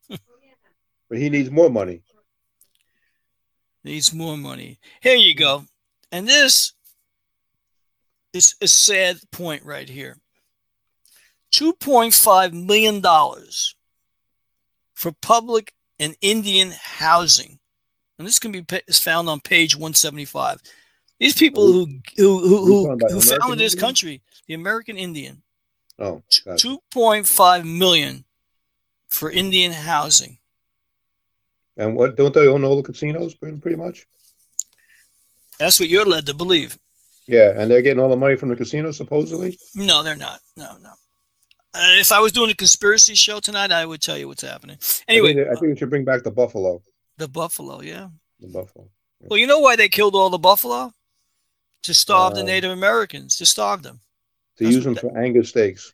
but 0.09 1.17
he 1.17 1.29
needs 1.29 1.49
more 1.49 1.69
money. 1.69 2.01
Needs 3.83 4.13
more 4.13 4.37
money. 4.37 4.79
Here 5.01 5.15
you 5.15 5.33
go. 5.33 5.63
And 6.11 6.27
this 6.27 6.73
is 8.33 8.55
a 8.61 8.67
sad 8.67 9.17
point 9.31 9.63
right 9.63 9.87
here. 9.87 10.17
$2.5 11.53 12.53
million 12.53 13.01
for 14.93 15.11
public 15.21 15.73
and 15.99 16.17
Indian 16.21 16.73
housing. 16.77 17.59
And 18.19 18.27
this 18.27 18.39
can 18.39 18.51
be 18.51 18.65
is 18.87 18.99
found 18.99 19.29
on 19.29 19.39
page 19.39 19.75
175. 19.75 20.61
These 21.19 21.35
people 21.35 21.65
who 21.65 21.87
who 22.15 22.39
who, 22.39 22.65
who, 22.65 22.97
who 23.09 23.21
founded 23.21 23.59
this 23.59 23.75
country, 23.75 24.21
the 24.47 24.53
American 24.53 24.97
Indian. 24.97 25.41
Oh, 25.99 26.21
2.5 26.29 27.65
million 27.65 28.23
for 29.09 29.31
Indian 29.31 29.71
housing. 29.71 30.37
And 31.75 31.95
what 31.95 32.15
don't 32.15 32.33
they 32.33 32.47
own 32.47 32.63
all 32.63 32.75
the 32.75 32.83
casinos 32.83 33.33
pretty 33.33 33.75
much? 33.75 34.05
That's 35.59 35.79
what 35.79 35.89
you're 35.89 36.05
led 36.05 36.27
to 36.27 36.35
believe. 36.35 36.77
Yeah, 37.27 37.53
and 37.55 37.69
they're 37.69 37.81
getting 37.81 38.01
all 38.01 38.09
the 38.09 38.15
money 38.15 38.35
from 38.35 38.49
the 38.49 38.55
casino, 38.55 38.91
supposedly. 38.91 39.57
No, 39.75 40.01
they're 40.01 40.15
not. 40.15 40.39
No, 40.55 40.77
no. 40.81 40.91
Uh, 41.73 41.99
if 41.99 42.11
I 42.11 42.19
was 42.19 42.31
doing 42.31 42.49
a 42.49 42.55
conspiracy 42.55 43.15
show 43.15 43.39
tonight, 43.39 43.71
I 43.71 43.85
would 43.85 44.01
tell 44.01 44.17
you 44.17 44.27
what's 44.27 44.43
happening. 44.43 44.77
Anyway, 45.07 45.31
I 45.31 45.33
think, 45.33 45.47
I 45.47 45.51
think 45.51 45.61
we 45.73 45.75
should 45.75 45.89
bring 45.89 46.05
back 46.05 46.23
the 46.23 46.31
buffalo. 46.31 46.81
The 47.17 47.27
buffalo, 47.27 47.81
yeah. 47.81 48.07
The 48.39 48.47
buffalo. 48.47 48.87
Yeah. 49.19 49.27
Well, 49.29 49.39
you 49.39 49.47
know 49.47 49.59
why 49.59 49.75
they 49.75 49.89
killed 49.89 50.15
all 50.15 50.29
the 50.29 50.37
buffalo? 50.37 50.93
To 51.83 51.93
starve 51.93 52.35
the 52.35 52.43
Native 52.43 52.71
Americans. 52.71 53.37
To 53.37 53.45
starve 53.45 53.83
them. 53.83 53.99
To 54.57 54.63
That's 54.63 54.75
use 54.75 54.83
them 54.83 54.95
for 54.95 55.17
Angus 55.17 55.49
steaks. 55.49 55.93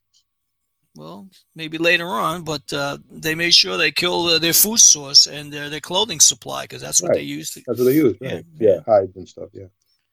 Well, 0.96 1.28
maybe 1.56 1.80
later 1.80 2.06
on, 2.06 2.44
but 2.44 2.72
uh, 2.72 3.00
they 3.10 3.34
made 3.34 3.54
sure 3.54 3.78
they 3.78 3.92
killed 3.92 4.30
uh, 4.30 4.40
their 4.40 4.54
food 4.54 4.80
source 4.80 5.26
and 5.26 5.52
their, 5.52 5.70
their 5.70 5.80
clothing 5.80 6.20
supply 6.20 6.64
because 6.64 6.82
that's 6.82 7.02
what 7.02 7.10
right. 7.10 7.18
they 7.18 7.24
used. 7.24 7.56
To, 7.56 7.64
that's 7.66 7.80
what 7.80 7.86
they 7.86 7.96
used. 7.96 8.22
Right. 8.22 8.46
Yeah, 8.60 8.70
yeah, 8.70 8.80
hides 8.86 9.16
and 9.16 9.28
stuff. 9.28 9.50
Yeah. 9.54 9.66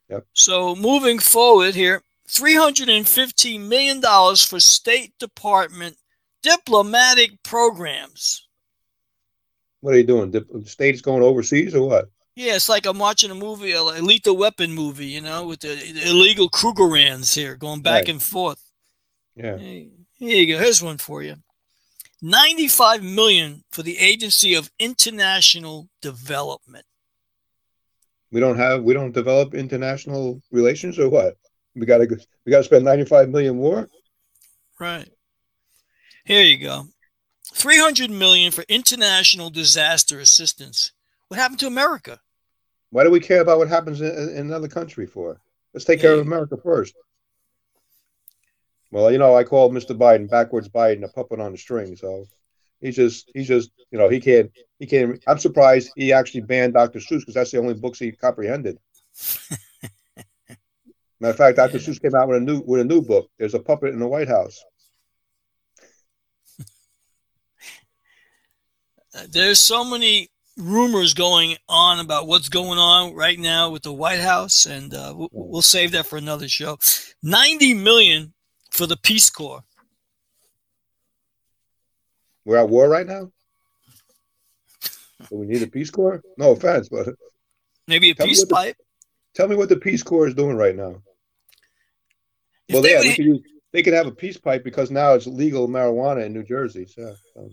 Yep. 0.09 0.27
So 0.33 0.75
moving 0.75 1.19
forward 1.19 1.75
here, 1.75 2.03
$315 2.29 3.61
million 3.61 4.00
for 4.37 4.59
State 4.59 5.12
Department 5.19 5.97
diplomatic 6.43 7.43
programs. 7.43 8.49
What 9.81 9.95
are 9.95 9.99
you 9.99 10.05
doing? 10.05 10.31
The 10.31 10.45
state's 10.65 11.00
going 11.00 11.23
overseas 11.23 11.75
or 11.75 11.89
what? 11.89 12.11
Yeah, 12.40 12.54
it's 12.54 12.70
like 12.70 12.87
I'm 12.87 12.99
watching 12.99 13.30
a 13.30 13.35
movie, 13.35 13.73
a 13.73 13.82
Lethal 13.82 14.35
Weapon 14.35 14.73
movie, 14.73 15.09
you 15.09 15.20
know, 15.20 15.47
with 15.47 15.61
the, 15.61 15.75
the 15.75 16.09
illegal 16.09 16.49
Krugerrands 16.49 17.35
here 17.35 17.54
going 17.54 17.82
back 17.82 18.04
right. 18.04 18.09
and 18.09 18.23
forth. 18.23 18.59
Yeah. 19.37 19.59
Hey, 19.59 19.90
here 20.14 20.37
you 20.38 20.54
go. 20.54 20.59
Here's 20.59 20.82
one 20.82 20.97
for 20.97 21.23
you. 21.23 21.37
95 22.23 23.02
million 23.02 23.62
for 23.70 23.82
the 23.82 23.99
Agency 23.99 24.54
of 24.54 24.70
International 24.78 25.90
Development. 26.00 26.87
We 28.32 28.40
don't 28.40 28.56
have 28.56 28.85
we 28.85 28.94
don't 28.94 29.12
develop 29.12 29.52
international 29.52 30.40
relations 30.50 30.99
or 30.99 31.11
what? 31.11 31.37
We 31.75 31.85
got 31.85 31.99
to 31.99 32.06
we 32.47 32.50
got 32.50 32.59
to 32.59 32.64
spend 32.64 32.87
95 32.87 33.28
million 33.28 33.56
more. 33.56 33.87
Right. 34.78 35.11
Here 36.25 36.42
you 36.42 36.56
go. 36.56 36.87
300 37.52 38.11
million 38.11 38.50
for 38.50 38.64
international 38.66 39.50
disaster 39.50 40.20
assistance. 40.20 40.92
What 41.28 41.38
happened 41.38 41.61
to 41.61 41.66
America? 41.66 42.18
Why 42.90 43.04
do 43.04 43.11
we 43.11 43.20
care 43.20 43.40
about 43.40 43.59
what 43.59 43.68
happens 43.68 44.00
in, 44.00 44.11
in 44.11 44.38
another 44.38 44.68
country 44.68 45.06
for? 45.06 45.40
Let's 45.73 45.85
take 45.85 46.00
care 46.00 46.14
of 46.14 46.20
America 46.20 46.56
first. 46.56 46.94
Well, 48.90 49.12
you 49.12 49.18
know, 49.18 49.37
I 49.37 49.44
called 49.44 49.73
Mr. 49.73 49.97
Biden 49.97 50.28
backwards 50.28 50.68
Biden 50.68 51.04
a 51.04 51.09
puppet 51.09 51.40
on 51.40 51.54
a 51.54 51.56
string. 51.56 51.94
So 51.97 52.26
he's 52.80 52.97
just 52.97 53.30
he's 53.35 53.47
just 53.47 53.70
you 53.90 53.99
know 53.99 54.09
he 54.09 54.18
can't 54.20 54.50
he 54.78 54.87
can't. 54.87 55.23
I'm 55.26 55.38
surprised 55.38 55.92
he 55.94 56.12
actually 56.12 56.40
banned 56.42 56.75
Dr. 56.75 56.99
Seuss 56.99 57.20
because 57.20 57.35
that's 57.35 57.52
the 57.52 57.59
only 57.59 57.75
books 57.75 57.99
he 58.00 58.12
comprehended. 58.12 58.78
Matter 61.21 61.32
of 61.32 61.36
fact, 61.36 61.56
Dr. 61.56 61.76
Yeah. 61.78 61.84
Seuss 61.84 62.00
came 62.02 62.15
out 62.15 62.28
with 62.28 62.38
a 62.38 62.41
new 62.41 62.62
with 62.67 62.80
a 62.80 62.84
new 62.84 63.02
book. 63.02 63.30
There's 63.38 63.54
a 63.54 63.60
puppet 63.60 63.93
in 63.93 64.00
the 64.00 64.08
White 64.08 64.28
House. 64.28 64.65
There's 69.28 69.60
so 69.60 69.84
many 69.84 70.30
rumors 70.60 71.14
going 71.14 71.56
on 71.68 72.00
about 72.00 72.26
what's 72.26 72.49
going 72.49 72.78
on 72.78 73.14
right 73.14 73.38
now 73.38 73.70
with 73.70 73.82
the 73.82 73.92
White 73.92 74.20
House, 74.20 74.66
and 74.66 74.92
uh, 74.94 75.14
we'll, 75.16 75.28
we'll, 75.32 75.62
save 75.62 75.92
that 75.92 76.06
for 76.06 76.16
another 76.16 76.49
show. 76.49 76.78
Ninety 77.23 77.75
million 77.75 78.32
for 78.70 78.86
the 78.86 78.96
Peace 78.96 79.30
Corps. 79.30 79.62
We're 82.44 82.58
at 82.58 82.68
war 82.68 82.88
right 82.88 83.06
now. 83.06 83.30
we 85.30 85.46
need 85.46 85.62
a 85.62 85.66
Peace 85.66 85.90
Corps. 85.90 86.23
No 86.36 86.52
offense, 86.52 86.88
but 86.88 87.08
maybe 87.86 88.10
a 88.10 88.14
peace 88.14 88.44
pipe. 88.44 88.76
The, 88.76 88.84
tell 89.34 89.49
me 89.49 89.56
what 89.56 89.68
the 89.68 89.76
Peace 89.76 90.02
Corps 90.02 90.28
is 90.28 90.34
doing 90.34 90.56
right 90.56 90.76
now. 90.76 91.02
If 92.68 92.75
well, 92.75 92.82
they, 92.82 92.92
yeah, 92.92 93.00
they, 93.00 93.14
could 93.16 93.25
use, 93.25 93.40
they 93.73 93.82
could 93.82 93.94
have 93.94 94.06
a 94.06 94.12
peace 94.12 94.36
pipe 94.36 94.62
because 94.62 94.90
now 94.90 95.14
it's 95.14 95.26
legal 95.26 95.68
marijuana 95.68 96.26
in 96.26 96.32
New 96.32 96.44
Jersey. 96.44 96.86
So. 96.86 97.14
Um, 97.36 97.50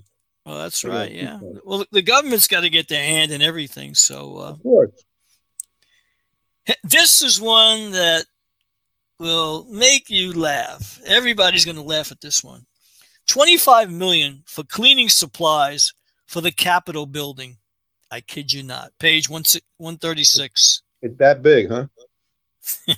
well, 0.47 0.59
that's 0.59 0.85
right. 0.85 1.11
Yeah. 1.11 1.39
Well, 1.65 1.83
the 1.91 2.01
government's 2.01 2.47
got 2.47 2.61
to 2.61 2.69
get 2.69 2.87
their 2.87 3.03
hand 3.03 3.31
in 3.31 3.41
everything. 3.41 3.93
So, 3.95 4.37
uh, 4.37 4.51
of 4.51 4.63
course. 4.63 4.91
This 6.83 7.21
is 7.21 7.41
one 7.41 7.91
that 7.91 8.25
will 9.19 9.65
make 9.69 10.09
you 10.09 10.31
laugh. 10.31 11.01
Everybody's 11.05 11.65
going 11.65 11.75
to 11.75 11.83
laugh 11.83 12.13
at 12.13 12.21
this 12.21 12.43
one. 12.45 12.65
25 13.27 13.91
million 13.91 14.43
for 14.45 14.63
cleaning 14.63 15.09
supplies 15.09 15.93
for 16.27 16.39
the 16.39 16.51
Capitol 16.51 17.05
building. 17.05 17.57
I 18.09 18.21
kid 18.21 18.53
you 18.53 18.63
not. 18.63 18.93
Page 18.99 19.29
136. 19.29 20.81
It's 21.01 21.17
that 21.17 21.41
big, 21.41 21.69
huh? 21.69 21.87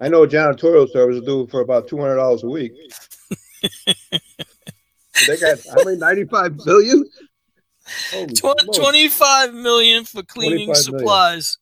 I 0.00 0.08
know 0.08 0.24
janitorial 0.24 0.88
service 0.88 1.20
do 1.24 1.48
for 1.48 1.62
about 1.62 1.88
$200 1.88 2.44
a 2.44 2.48
week. 2.48 2.72
They 5.26 5.36
got 5.36 5.58
how 5.66 5.84
many? 5.84 5.96
Ninety-five 5.96 6.58
billion. 6.64 7.04
Tw- 8.34 8.74
Twenty-five 8.74 9.54
million 9.54 10.04
for 10.04 10.22
cleaning 10.22 10.74
supplies. 10.74 11.58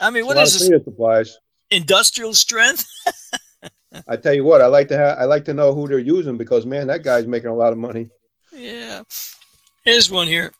Million. 0.00 0.08
I 0.08 0.10
mean, 0.10 0.26
what 0.26 0.36
is 0.38 0.68
this? 0.68 0.84
Supplies. 0.84 1.38
Industrial 1.70 2.34
strength. 2.34 2.86
I 4.08 4.16
tell 4.16 4.34
you 4.34 4.44
what, 4.44 4.60
I 4.60 4.66
like 4.66 4.88
to 4.88 4.96
have. 4.96 5.18
I 5.18 5.24
like 5.24 5.44
to 5.46 5.54
know 5.54 5.72
who 5.74 5.86
they're 5.86 5.98
using 5.98 6.36
because 6.36 6.66
man, 6.66 6.88
that 6.88 7.02
guy's 7.02 7.26
making 7.26 7.50
a 7.50 7.54
lot 7.54 7.72
of 7.72 7.78
money. 7.78 8.08
Yeah. 8.52 9.02
Here's 9.84 10.10
one 10.10 10.26
here. 10.26 10.52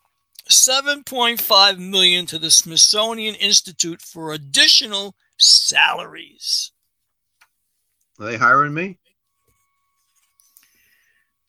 7.5 0.51 1.79
million 1.79 2.27
to 2.27 2.39
the 2.39 2.51
Smithsonian 2.51 3.35
Institute 3.37 4.03
for 4.03 4.33
additional 4.33 5.15
salaries. 5.39 6.73
Are 8.21 8.27
they 8.27 8.37
hiring 8.37 8.75
me? 8.75 8.99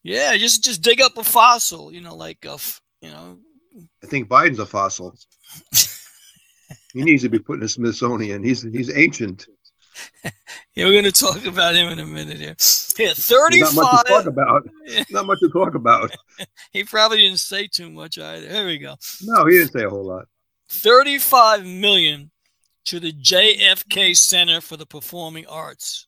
Yeah, 0.06 0.38
just 0.38 0.64
just 0.64 0.84
dig 0.84 1.02
up 1.02 1.18
a 1.18 1.24
fossil, 1.24 1.92
you 1.92 2.00
know, 2.00 2.16
like 2.16 2.46
uh, 2.46 2.52
a, 2.52 3.06
you 3.06 3.12
know. 3.12 3.40
I 4.04 4.08
think 4.08 4.30
Biden's 4.30 4.60
a 4.60 4.66
fossil. 4.66 5.18
he 6.94 7.02
needs 7.02 7.24
to 7.24 7.30
be 7.30 7.40
put 7.40 7.56
in 7.56 7.62
the 7.62 7.68
Smithsonian. 7.68 8.44
He's 8.44 8.62
he's 8.62 8.96
ancient. 8.96 9.48
yeah, 10.24 10.86
we're 10.86 10.92
going 10.92 11.06
to 11.06 11.12
talk 11.12 11.44
about 11.46 11.74
him 11.74 11.92
in 11.92 11.98
a 11.98 12.06
minute 12.06 12.38
here. 12.38 12.56
Yeah, 13.00 13.14
thirty-five. 13.16 13.74
Not 13.74 13.84
much 13.84 14.06
to 14.06 14.12
talk 14.12 14.26
about. 14.28 14.70
Not 15.10 15.26
much 15.26 15.40
to 15.40 15.50
talk 15.50 15.74
about. 15.74 16.16
he 16.72 16.84
probably 16.84 17.18
didn't 17.18 17.40
say 17.40 17.66
too 17.66 17.90
much 17.90 18.20
either. 18.20 18.48
Here 18.48 18.68
we 18.68 18.78
go. 18.78 18.98
No, 19.24 19.48
he 19.48 19.58
didn't 19.58 19.72
say 19.72 19.86
a 19.86 19.90
whole 19.90 20.06
lot. 20.06 20.28
Thirty-five 20.70 21.66
million 21.66 22.30
to 22.86 23.00
the 23.00 23.12
JFK 23.12 24.16
Center 24.16 24.62
for 24.62 24.78
the 24.78 24.86
Performing 24.86 25.48
Arts. 25.48 26.06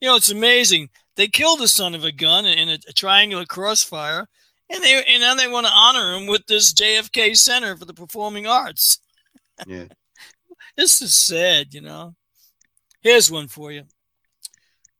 You 0.00 0.08
know, 0.08 0.16
it's 0.16 0.32
amazing. 0.32 0.90
They 1.16 1.28
killed 1.28 1.60
the 1.60 1.68
son 1.68 1.94
of 1.94 2.04
a 2.04 2.12
gun 2.12 2.46
in 2.46 2.68
a, 2.68 2.78
a 2.88 2.92
triangular 2.92 3.44
crossfire, 3.44 4.26
and 4.70 4.82
they 4.82 5.04
and 5.04 5.20
now 5.20 5.34
they 5.34 5.48
want 5.48 5.66
to 5.66 5.72
honor 5.72 6.14
him 6.14 6.26
with 6.26 6.46
this 6.46 6.72
JFK 6.72 7.36
Center 7.36 7.76
for 7.76 7.84
the 7.84 7.94
Performing 7.94 8.46
Arts. 8.46 9.00
Yeah, 9.66 9.86
this 10.76 11.02
is 11.02 11.14
sad, 11.14 11.74
you 11.74 11.80
know. 11.80 12.14
Here's 13.00 13.30
one 13.30 13.48
for 13.48 13.72
you: 13.72 13.84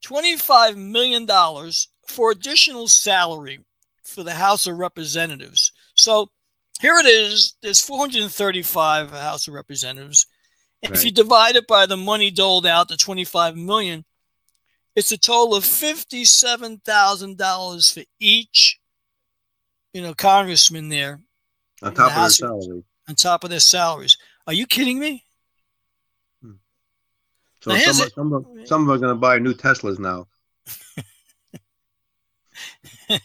twenty-five 0.02 0.76
million 0.76 1.26
dollars 1.26 1.88
for 2.06 2.30
additional 2.30 2.88
salary 2.88 3.60
for 4.02 4.22
the 4.22 4.34
House 4.34 4.66
of 4.66 4.76
Representatives. 4.76 5.72
So 5.94 6.30
here 6.80 6.96
it 6.98 7.06
is. 7.06 7.54
There's 7.62 7.80
435 7.80 9.10
House 9.10 9.46
of 9.46 9.54
Representatives. 9.54 10.26
Right. 10.82 10.94
if 10.94 11.04
you 11.04 11.12
divide 11.12 11.56
it 11.56 11.66
by 11.66 11.86
the 11.86 11.96
money 11.96 12.30
doled 12.30 12.66
out, 12.66 12.88
the 12.88 12.96
25 12.96 13.54
million, 13.54 14.04
it's 14.96 15.12
a 15.12 15.18
total 15.18 15.54
of 15.54 15.62
$57,000 15.64 17.94
for 17.94 18.02
each, 18.18 18.80
you 19.92 20.00
know, 20.02 20.14
congressman 20.14 20.88
there. 20.88 21.20
On 21.82 21.94
top 21.94 22.12
the 22.12 22.16
of 22.16 22.22
their 22.22 22.30
salary. 22.30 22.82
On 23.08 23.14
top 23.14 23.44
of 23.44 23.50
their 23.50 23.60
salaries. 23.60 24.18
Are 24.46 24.52
you 24.52 24.66
kidding 24.66 24.98
me? 24.98 25.24
Hmm. 26.42 26.52
So 27.60 27.76
some, 27.76 28.06
of, 28.06 28.12
some, 28.12 28.32
of, 28.32 28.46
some 28.66 28.82
of 28.82 28.86
them 28.86 28.96
are 28.96 28.98
going 28.98 29.14
to 29.14 29.20
buy 29.20 29.38
new 29.38 29.54
Teslas 29.54 29.98
now. 29.98 30.26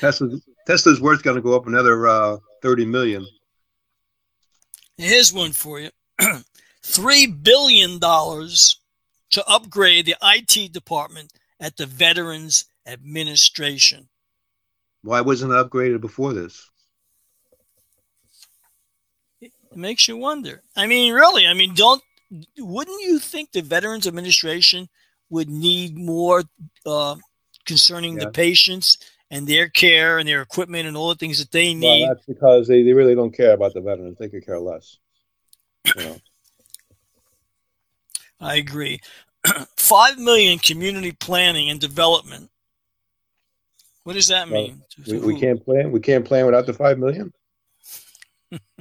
Tesla's, 0.00 0.42
Tesla's 0.66 1.00
worth 1.00 1.22
going 1.22 1.36
to 1.36 1.42
go 1.42 1.56
up 1.56 1.66
another 1.66 2.06
uh, 2.06 2.36
30 2.62 2.86
million. 2.86 3.26
Here's 4.96 5.32
one 5.32 5.52
for 5.52 5.80
you. 5.80 5.90
$3 6.82 7.42
billion 7.42 7.98
to 9.34 9.44
upgrade 9.48 10.06
the 10.06 10.14
IT 10.22 10.72
department 10.72 11.32
at 11.58 11.76
the 11.76 11.86
Veterans 11.86 12.66
Administration. 12.86 14.08
Why 15.02 15.22
wasn't 15.22 15.50
it 15.50 15.56
upgraded 15.56 16.00
before 16.00 16.32
this? 16.32 16.70
It 19.40 19.50
makes 19.74 20.06
you 20.06 20.16
wonder. 20.16 20.62
I 20.76 20.86
mean, 20.86 21.12
really, 21.12 21.48
I 21.48 21.52
mean, 21.52 21.74
don't 21.74 22.00
wouldn't 22.58 23.02
you 23.02 23.18
think 23.18 23.50
the 23.50 23.62
Veterans 23.62 24.06
Administration 24.06 24.88
would 25.30 25.48
need 25.48 25.96
more 25.96 26.44
uh, 26.86 27.16
concerning 27.64 28.16
yeah. 28.16 28.26
the 28.26 28.30
patients 28.30 28.98
and 29.32 29.48
their 29.48 29.68
care 29.68 30.18
and 30.18 30.28
their 30.28 30.42
equipment 30.42 30.86
and 30.86 30.96
all 30.96 31.08
the 31.08 31.16
things 31.16 31.40
that 31.40 31.50
they 31.50 31.74
need? 31.74 32.02
Well, 32.02 32.14
that's 32.14 32.26
because 32.26 32.68
they, 32.68 32.84
they 32.84 32.92
really 32.92 33.16
don't 33.16 33.34
care 33.34 33.54
about 33.54 33.74
the 33.74 33.80
veterans. 33.80 34.16
They 34.16 34.28
could 34.28 34.46
care 34.46 34.60
less. 34.60 34.98
You 35.96 36.04
know. 36.04 36.16
I 38.40 38.56
agree. 38.56 39.00
Five 39.76 40.18
million 40.18 40.58
community 40.58 41.12
planning 41.12 41.70
and 41.70 41.80
development. 41.80 42.50
What 44.04 44.14
does 44.14 44.28
that 44.28 44.48
mean? 44.48 44.82
Well, 45.06 45.20
we, 45.20 45.34
we 45.34 45.40
can't 45.40 45.64
plan. 45.64 45.90
We 45.90 46.00
can't 46.00 46.24
plan 46.24 46.46
without 46.46 46.66
the 46.66 46.74
five 46.74 46.98
million. 46.98 47.32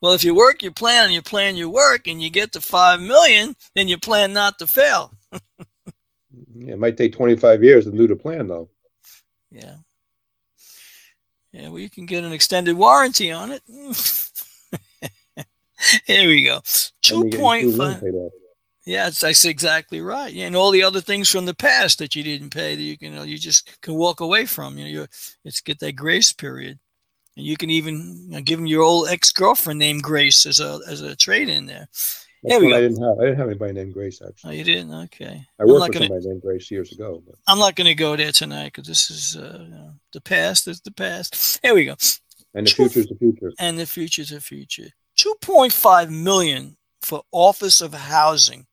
well, 0.00 0.12
if 0.12 0.24
you 0.24 0.34
work, 0.34 0.62
you 0.62 0.72
plan, 0.72 1.04
and 1.04 1.12
you 1.12 1.20
plan 1.20 1.54
your 1.56 1.68
work, 1.68 2.06
and 2.06 2.22
you 2.22 2.30
get 2.30 2.52
to 2.52 2.62
five 2.62 3.00
million, 3.00 3.54
then 3.74 3.88
you 3.88 3.98
plan 3.98 4.32
not 4.32 4.58
to 4.58 4.66
fail. 4.66 5.12
yeah, 5.32 6.72
it 6.72 6.78
might 6.78 6.96
take 6.96 7.12
twenty-five 7.14 7.62
years 7.62 7.84
to 7.84 7.90
do 7.90 8.06
the 8.06 8.16
plan, 8.16 8.48
though. 8.48 8.70
Yeah. 9.50 9.76
Yeah, 11.52 11.68
well, 11.68 11.78
you 11.78 11.90
can 11.90 12.06
get 12.06 12.24
an 12.24 12.32
extended 12.32 12.76
warranty 12.76 13.30
on 13.30 13.52
it. 13.52 13.62
Here 16.06 16.28
we 16.28 16.42
go. 16.44 16.62
Two 17.02 17.30
point 17.30 17.74
five. 17.76 18.02
Yeah, 18.86 19.04
that's 19.10 19.44
exactly 19.44 20.00
right. 20.00 20.32
Yeah, 20.32 20.46
and 20.46 20.54
all 20.56 20.70
the 20.70 20.82
other 20.82 21.00
things 21.00 21.30
from 21.30 21.46
the 21.46 21.54
past 21.54 21.98
that 22.00 22.14
you 22.14 22.22
didn't 22.22 22.50
pay 22.50 22.76
that 22.76 22.82
you 22.82 22.98
can 22.98 23.12
you, 23.12 23.18
know, 23.18 23.22
you 23.24 23.38
just 23.38 23.80
can 23.80 23.94
walk 23.94 24.20
away 24.20 24.44
from. 24.44 24.76
You 24.76 24.84
know, 24.84 24.90
you 24.90 25.06
it's 25.44 25.60
get 25.62 25.78
that 25.80 25.92
grace 25.96 26.32
period, 26.32 26.78
and 27.36 27.46
you 27.46 27.56
can 27.56 27.70
even 27.70 28.26
you 28.26 28.32
know, 28.32 28.40
give 28.42 28.58
them 28.58 28.66
your 28.66 28.82
old 28.82 29.08
ex 29.08 29.32
girlfriend 29.32 29.78
named 29.78 30.02
Grace 30.02 30.44
as 30.44 30.60
a 30.60 30.80
as 30.86 31.00
a 31.00 31.16
trade 31.16 31.48
in 31.48 31.64
there. 31.66 31.88
There 32.42 32.60
we 32.60 32.66
one 32.66 32.74
I 32.74 32.80
didn't 32.82 33.02
have. 33.02 33.18
I 33.18 33.24
didn't 33.24 33.38
have 33.38 33.48
anybody 33.48 33.72
named 33.72 33.94
Grace 33.94 34.20
Oh, 34.22 34.28
actually. 34.28 34.58
you 34.58 34.64
didn't? 34.64 34.92
Okay. 35.04 35.46
I 35.58 35.62
I'm 35.62 35.66
worked 35.68 35.84
with 35.88 35.92
gonna- 35.94 36.06
somebody 36.08 36.28
named 36.28 36.42
Grace 36.42 36.70
years 36.70 36.92
ago. 36.92 37.22
But 37.26 37.36
I'm 37.48 37.58
not 37.58 37.74
going 37.76 37.86
to 37.86 37.94
go 37.94 38.16
there 38.16 38.32
tonight 38.32 38.74
because 38.74 38.86
this 38.86 39.10
is 39.10 39.34
uh, 39.34 39.60
you 39.62 39.68
know, 39.70 39.92
the 40.12 40.20
past 40.20 40.68
is 40.68 40.82
the 40.82 40.90
past. 40.90 41.58
Here 41.62 41.74
we 41.74 41.86
go. 41.86 41.96
and 42.52 42.66
the 42.66 42.70
future's 42.70 43.06
the 43.06 43.16
future. 43.16 43.50
And 43.58 43.78
the 43.78 43.86
future's 43.86 44.28
the 44.28 44.42
future. 44.42 44.88
2.5 45.16 46.10
million 46.10 46.76
for 47.00 47.22
Office 47.32 47.80
of 47.80 47.94
Housing. 47.94 48.66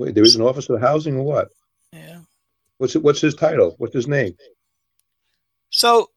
Wait, 0.00 0.14
there 0.14 0.24
is 0.24 0.34
an 0.34 0.40
office 0.40 0.70
of 0.70 0.80
housing 0.80 1.16
or 1.16 1.22
what? 1.22 1.48
Yeah. 1.92 2.20
What's 2.78 2.96
it? 2.96 3.02
What's 3.02 3.20
his 3.20 3.34
title? 3.34 3.74
What's 3.76 3.92
his 3.92 4.08
name? 4.08 4.34
So 5.68 6.08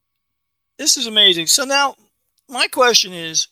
this 0.77 0.95
is 0.95 1.05
amazing. 1.05 1.47
So 1.47 1.65
now 1.65 1.95
my 2.47 2.67
question 2.67 3.11
is 3.11 3.49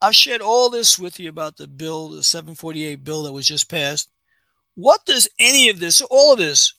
I've 0.00 0.16
shared 0.16 0.40
all 0.40 0.70
this 0.70 0.98
with 0.98 1.20
you 1.20 1.28
about 1.28 1.58
the 1.58 1.66
bill, 1.66 2.08
the 2.08 2.22
748 2.22 3.04
bill 3.04 3.24
that 3.24 3.32
was 3.32 3.46
just 3.46 3.68
passed. 3.68 4.08
What 4.74 5.04
does 5.04 5.28
any 5.38 5.68
of 5.68 5.80
this, 5.80 6.00
all 6.00 6.32
of 6.32 6.38
this, 6.38 6.72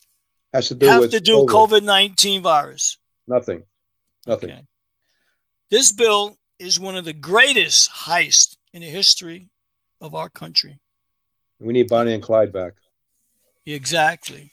Has 0.51 0.69
to 0.69 0.75
do 0.75 0.87
have 0.87 1.01
with 1.01 1.11
to 1.11 1.19
do 1.19 1.45
COVID 1.45 1.83
19 1.83 2.41
virus? 2.41 2.97
Nothing. 3.27 3.65
Nothing. 4.25 4.49
Okay. 4.49 4.63
This 5.69 5.91
bill 5.91 6.39
is 6.57 6.79
one 6.79 6.95
of 6.95 7.05
the 7.05 7.13
greatest 7.13 7.91
heists 7.91 8.57
in 8.73 8.81
the 8.81 8.87
history 8.87 9.49
of 10.01 10.15
our 10.15 10.29
country. 10.29 10.79
We 11.59 11.73
need 11.73 11.87
Bonnie 11.87 12.13
and 12.13 12.23
Clyde 12.23 12.53
back. 12.53 12.73
Exactly. 13.65 14.51